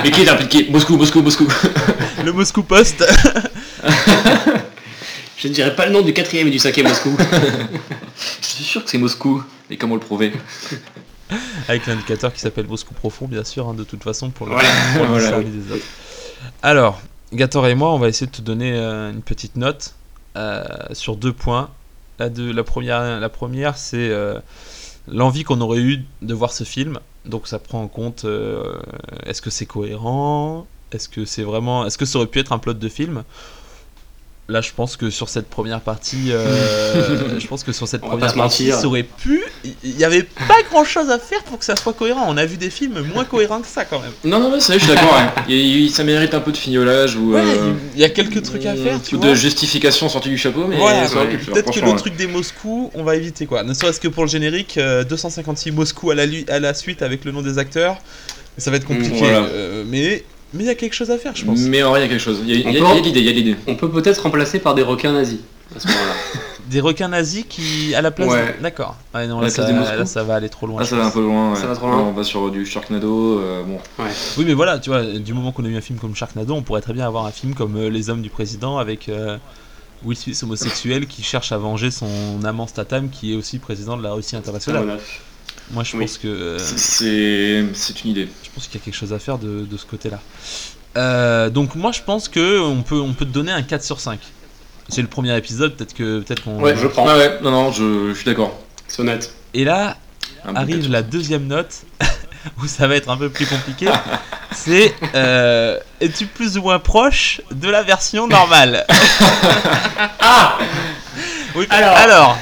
[0.05, 1.49] Mais qui est impliqué Moscou, Moscou, Moscou.
[2.25, 3.05] Le Moscou Post
[5.37, 7.17] Je ne dirais pas le nom du quatrième et du cinquième Moscou.
[8.41, 9.43] Je suis sûr que c'est Moscou.
[9.71, 10.33] Et comment le prouver?
[11.69, 14.69] Avec l'indicateur qui s'appelle Moscou Profond, bien sûr, hein, de toute façon, pour le, Voilà.
[15.31, 15.85] pour le des autres.
[16.63, 17.01] Alors,
[17.33, 19.95] Gator et moi, on va essayer de te donner euh, une petite note
[20.37, 20.63] euh,
[20.93, 21.71] sur deux points.
[22.19, 24.39] La, deux- la première, la première c'est euh,
[25.09, 26.99] l'envie qu'on aurait eu de voir ce film.
[27.25, 28.81] Donc, ça prend en compte euh,
[29.25, 30.67] est-ce que c'est cohérent?
[30.93, 31.87] Est-ce que c'est vraiment.
[31.87, 33.25] Est-ce que ça aurait pu être un plot de film?
[34.47, 38.09] Là, je pense que sur cette première partie, euh, je pense que sur cette On
[38.09, 39.43] première partie, ça aurait pu.
[39.83, 42.27] Il y avait pas grand chose à faire pour que ça soit cohérent.
[42.29, 44.13] On a vu des films moins cohérents que ça quand même.
[44.23, 45.17] Non, non, non, c'est vrai, je suis d'accord.
[45.17, 45.89] hein.
[45.95, 47.33] Ça mérite un peu de fignolage ou.
[47.33, 49.31] Ouais, euh, il y a quelques trucs à faire, tu ou vois.
[49.31, 51.97] de justification sortie du chapeau, mais Voilà, ouais, Peut-être que le ouais.
[51.97, 53.63] truc des Moscou, on va éviter quoi.
[53.63, 57.25] Ne serait-ce que pour le générique, euh, 256 Moscou à la, à la suite avec
[57.25, 57.97] le nom des acteurs.
[58.59, 59.17] Ça va être compliqué.
[59.19, 59.39] Voilà.
[59.39, 60.23] euh, mais
[60.55, 61.59] mais il y a quelque chose à faire, je pense.
[61.61, 62.39] Mais en vrai, il y a quelque chose.
[62.43, 63.33] Il y a, il y a- On il y peut- a l'idée, il y a
[63.33, 63.57] l'idée.
[63.67, 65.41] On peut peut-être remplacer par des requins nazis
[65.75, 66.13] à ce moment-là.
[66.71, 68.31] Des requins nazis qui à la place.
[68.31, 68.57] Ouais.
[68.63, 68.97] D'accord.
[69.15, 70.83] Ouais, non, À là, la ça, Moscou là, va aller trop loin.
[70.83, 71.15] Je ça va un pense.
[71.15, 71.55] peu loin.
[71.55, 71.67] Ça ouais.
[71.69, 71.99] va trop loin.
[72.01, 73.39] On va sur du Sharknado.
[73.39, 73.79] euh, bon.
[74.39, 76.63] Oui, mais voilà, tu vois, du moment qu'on a eu un film comme Sharknado, on
[76.63, 79.37] pourrait très bien avoir un film comme euh, Les Hommes du Président avec euh,
[80.05, 82.09] Will Smith homosexuel qui cherche à venger son
[82.45, 84.99] amant Statham qui est aussi président de la Russie internationale.
[85.71, 86.05] Moi, je Oui.
[86.05, 88.29] pense que euh, C'est c'est une idée.
[88.43, 90.21] je pense qu'il y a quelque chose à faire de, de ce côté-là.
[90.97, 94.01] Euh, donc moi, je pense que on peut on peut te donner un 4 sur
[94.01, 94.19] 5.
[94.91, 96.61] C'est le premier épisode, peut-être que peut-être qu'on.
[96.61, 97.09] Ouais, je prends.
[97.09, 98.59] Ah ouais, non, non, je, je suis d'accord.
[98.87, 99.33] C'est honnête.
[99.55, 99.97] Et là
[100.45, 101.75] Un arrive la deuxième note
[102.63, 103.89] où ça va être un peu plus compliqué.
[104.55, 108.85] C'est euh, es-tu plus ou moins proche de la version normale?
[110.21, 110.59] Ah
[111.57, 111.97] Oui, Alors.
[111.97, 112.39] alors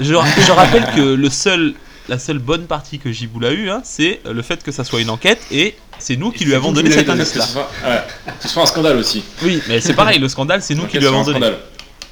[0.00, 1.74] je, je rappelle que le seul,
[2.12, 5.00] la seule bonne partie que Jiboul a eu, hein, c'est le fait que ça soit
[5.00, 7.46] une enquête et c'est nous qui lui avons donné lui cet avez donné Que indice-là.
[7.46, 8.02] ce soit, ouais,
[8.38, 9.24] que ce soit un scandale aussi.
[9.42, 11.38] Oui, mais c'est pareil, le scandale, c'est nous qui lui avons donné.
[11.38, 11.58] scandale.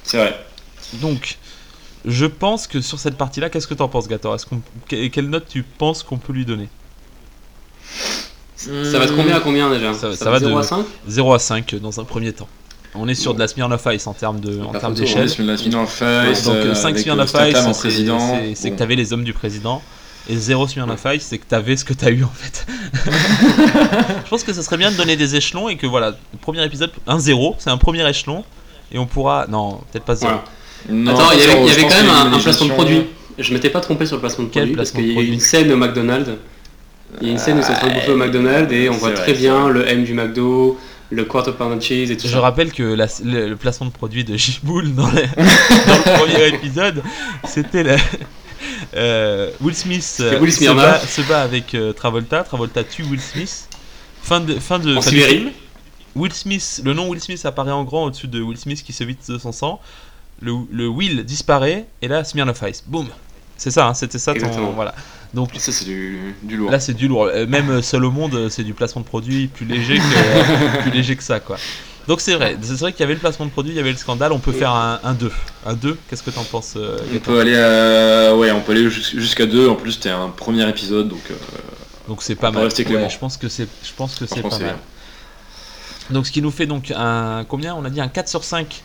[0.03, 0.47] C'est vrai.
[0.95, 1.37] Donc,
[2.07, 4.35] je pense que sur cette partie-là, qu'est-ce que t'en penses, Gator?
[4.35, 6.71] Est-ce qu'on, quelle note tu penses qu'on peut lui donner?
[8.57, 9.93] Ça va de combien à combien déjà?
[9.93, 12.49] Ça- ça va de- 0 à 5 0 à 5 dans un premier temps.
[12.95, 15.31] On est sur de la Smirnoff Ice en termes de, en La termes photo, d'échelle.
[15.39, 18.75] On la Smirnoff Donc euh, 5 avec, Smirnoff euh, Ice, Statham en c'est- c'est que
[18.75, 18.79] Bon.
[18.79, 19.81] t'avais les hommes du président.
[20.29, 22.67] Et 0 Smirnoff Ice, c'est que t'avais ce que t'as eu en fait.
[24.25, 26.65] Je pense que ce serait bien de donner des échelons et que voilà, le premier
[26.65, 28.45] épisode, un 0, c'est un premier échelon.
[28.93, 29.47] Et on pourra.
[29.49, 30.31] Non, peut-être pas 0.
[30.31, 30.45] Voilà.
[30.89, 33.07] Non, Attends, il y avait, y quand même un, placement de produit.
[33.39, 35.21] Je m'étais pas trompé sur le placement de Quel produit parce placement qu'il y de
[35.21, 36.31] a eu une scène au McDonald's.
[37.21, 38.93] Il y a une scène où c'est en train de bouffer au McDonald's et on
[38.95, 39.73] voit vrai, très bien vrai.
[39.73, 40.79] le M du McDo,
[41.11, 42.41] le quarter pounder cheese et tout Je ça.
[42.41, 46.49] rappelle que la- le, le placement de produit de J-Bull dans, le- dans le premier
[46.49, 47.03] épisode,
[47.47, 47.97] c'était la-
[48.95, 52.43] euh, Will Smith, euh, Will se, bat, se bat avec euh, Travolta.
[52.45, 53.69] Travolta tue Will Smith.
[54.23, 55.51] Fin de, fin de, En fin film.
[56.15, 59.05] Will Smith, le nom Will Smith apparaît en grand au-dessus de Will Smith qui se
[59.05, 59.81] vide de son sang.
[60.43, 62.83] Le, le Will disparaît et là Smirnoff Ice.
[62.87, 63.07] Boum.
[63.57, 64.71] C'est ça, hein, c'était ça ton.
[64.73, 64.95] Voilà.
[65.35, 66.71] Donc Ça, c'est du, du lourd.
[66.71, 67.25] Là, c'est du lourd.
[67.25, 70.83] Euh, Même euh, seul au monde, euh, c'est du placement de produit plus léger que,
[70.83, 71.57] plus léger que ça, quoi.
[72.09, 73.93] Donc c'est vrai, c'est vrai qu'il y avait le placement de produit, il y avait
[73.93, 74.33] le scandale.
[74.33, 75.31] On peut faire un, un 2.
[75.67, 78.35] Un 2, qu'est-ce que t'en penses On peut aller à...
[78.35, 79.69] Ouais, on peut aller jus- jusqu'à deux.
[79.69, 81.35] En plus, c'était un premier épisode, donc euh,
[82.09, 82.65] Donc c'est pas mal.
[82.65, 83.03] rester clément.
[83.05, 84.77] Ouais, je pense que c'est, je pense que c'est pas mal.
[86.11, 87.77] Donc ce qui nous fait donc un combien?
[87.77, 88.83] On a dit un 4 sur 5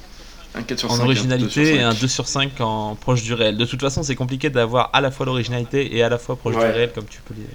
[0.56, 1.84] Un 4 sur en 5, un 2 sur originalité et 5.
[1.84, 3.58] un 2 sur 5 en proche du réel.
[3.58, 6.56] De toute façon, c'est compliqué d'avoir à la fois l'originalité et à la fois proche
[6.56, 7.45] du réel comme tu peux les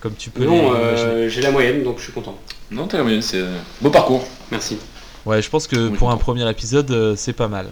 [0.00, 2.38] comme tu peux Non, euh, j'ai la moyenne, donc je suis content.
[2.70, 4.26] Non, t'as la moyenne, c'est euh, beau parcours.
[4.50, 4.76] Merci.
[5.24, 7.68] Ouais, je pense que Oui, pour un premier épisode, euh, c'est pas mal.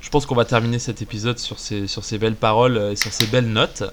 [0.00, 3.12] Je pense qu'on va terminer cet épisode sur ces, sur ces belles paroles et sur
[3.12, 3.84] ces belles notes.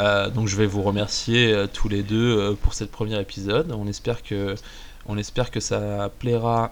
[0.00, 3.72] Euh, donc je vais vous remercier euh, tous les deux euh, pour cette premier épisode.
[3.72, 4.54] On espère que,
[5.06, 6.70] on espère que ça plaira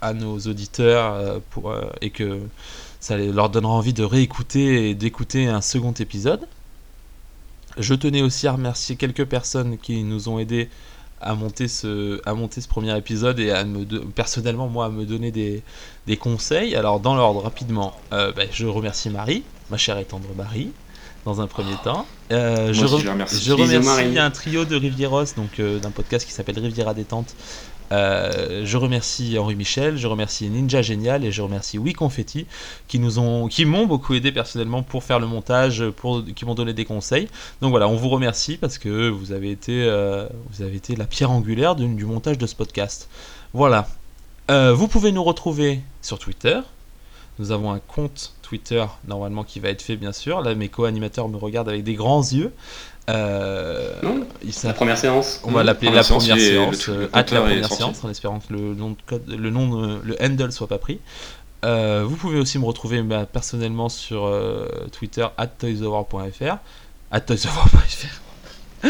[0.00, 2.40] à nos auditeurs euh, pour, euh, et que
[3.00, 6.40] ça leur donnera envie de réécouter et d'écouter un second épisode.
[7.78, 10.68] Je tenais aussi à remercier quelques personnes qui nous ont aidés
[11.22, 14.88] à monter ce, à monter ce premier épisode et à me de- personnellement moi à
[14.88, 15.62] me donner des,
[16.06, 16.74] des conseils.
[16.74, 20.70] Alors dans l'ordre rapidement, euh, bah, je remercie Marie, ma chère et tendre Marie,
[21.26, 22.06] dans un premier temps.
[22.32, 23.44] Euh, je, re- je remercie.
[23.44, 27.34] je remercie un trio de Rivieros, donc euh, d'un podcast qui s'appelle Riviera Détente.
[27.92, 32.46] Euh, je remercie Henri Michel, je remercie Ninja Génial et je remercie Oui Confetti
[32.86, 36.54] qui nous ont, qui m'ont beaucoup aidé personnellement pour faire le montage, pour, qui m'ont
[36.54, 37.28] donné des conseils.
[37.60, 41.06] Donc voilà, on vous remercie parce que vous avez été, euh, vous avez été la
[41.06, 43.08] pierre angulaire du, montage de ce podcast.
[43.52, 43.88] Voilà.
[44.50, 46.60] Euh, vous pouvez nous retrouver sur Twitter.
[47.38, 50.40] Nous avons un compte Twitter normalement qui va être fait bien sûr.
[50.42, 52.52] Là, mes co-animateurs me regardent avec des grands yeux.
[53.08, 54.26] Euh, Non,
[54.64, 55.40] La première séance.
[55.44, 58.52] on va l'appeler la première séance, le euh, hâte la première séance, en espérant que
[58.52, 60.98] le nom de code, le nom, de- le handle soit pas pris.
[61.64, 66.56] Euh, vous pouvez aussi me retrouver bah, personnellement sur euh, Twitter at toysofwar.fr
[67.12, 68.20] at toysofwar.fr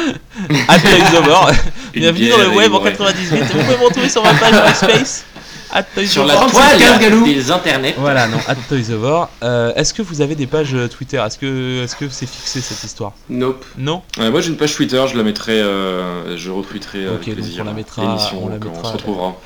[0.69, 1.51] at toysofwar.
[1.95, 2.97] Une Bienvenue dans le web en une oreille.
[2.97, 3.43] 98.
[3.43, 4.55] Vous pouvez me retrouver sur ma page
[4.85, 5.25] MySpace
[5.73, 7.25] at Sur la toile Galou.
[7.25, 7.95] des internets.
[7.99, 9.31] Voilà, non, at toysofwar.
[9.43, 11.17] Euh, Est-ce que vous avez des pages euh, Twitter?
[11.19, 13.13] Est-ce que est-ce que c'est fixé cette histoire?
[13.29, 13.65] Nope.
[13.79, 14.03] Non?
[14.19, 17.35] Ouais, moi j'ai une page Twitter, je la mettrai, euh, je retweeterai Ok, avec donc
[17.37, 17.63] plaisir.
[17.63, 18.03] on la mettra-
[18.35, 19.37] on la mettra- on se retrouvera.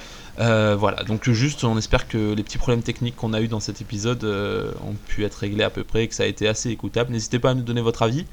[0.40, 3.60] Euh, voilà, donc juste on espère que les petits problèmes techniques qu'on a eu dans
[3.60, 6.48] cet épisode euh, ont pu être réglés à peu près et que ça a été
[6.48, 7.12] assez écoutable.
[7.12, 8.24] N'hésitez pas à nous donner votre avis,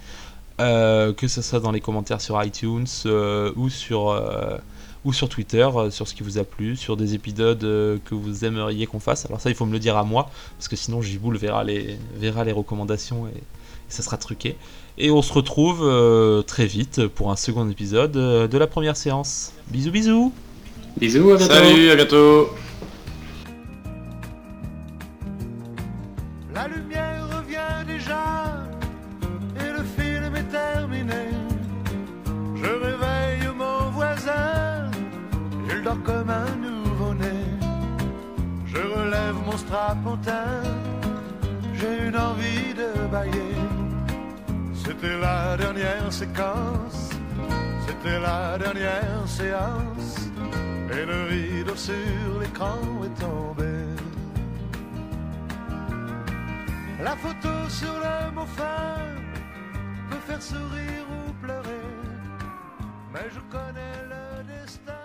[0.59, 4.57] euh, que ce soit dans les commentaires sur iTunes euh, ou, sur, euh,
[5.03, 8.15] ou sur Twitter, euh, sur ce qui vous a plu, sur des épisodes euh, que
[8.15, 9.25] vous aimeriez qu'on fasse.
[9.25, 11.97] Alors ça il faut me le dire à moi, parce que sinon Jiboul verra les,
[12.15, 13.43] verra les recommandations et, et
[13.89, 14.55] ça sera truqué.
[14.97, 19.53] Et on se retrouve euh, très vite pour un second épisode de la première séance.
[19.69, 20.33] Bisous bisous
[20.97, 21.53] Bisous, à bientôt.
[21.53, 22.49] Salut, à bientôt
[26.53, 26.90] La lumière
[36.03, 37.43] comme un nouveau-né.
[38.65, 40.61] Je relève mon strapontin,
[41.73, 43.55] j'ai une envie de bailler.
[44.73, 47.09] C'était la dernière séquence,
[47.85, 50.29] c'était la dernière séance,
[50.91, 53.73] et le rideau sur l'écran est tombé.
[57.03, 58.97] La photo sur le mot fin
[60.09, 61.87] peut faire sourire ou pleurer,
[63.13, 65.00] mais je connais le destin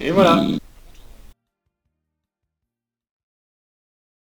[0.00, 0.42] Et voilà.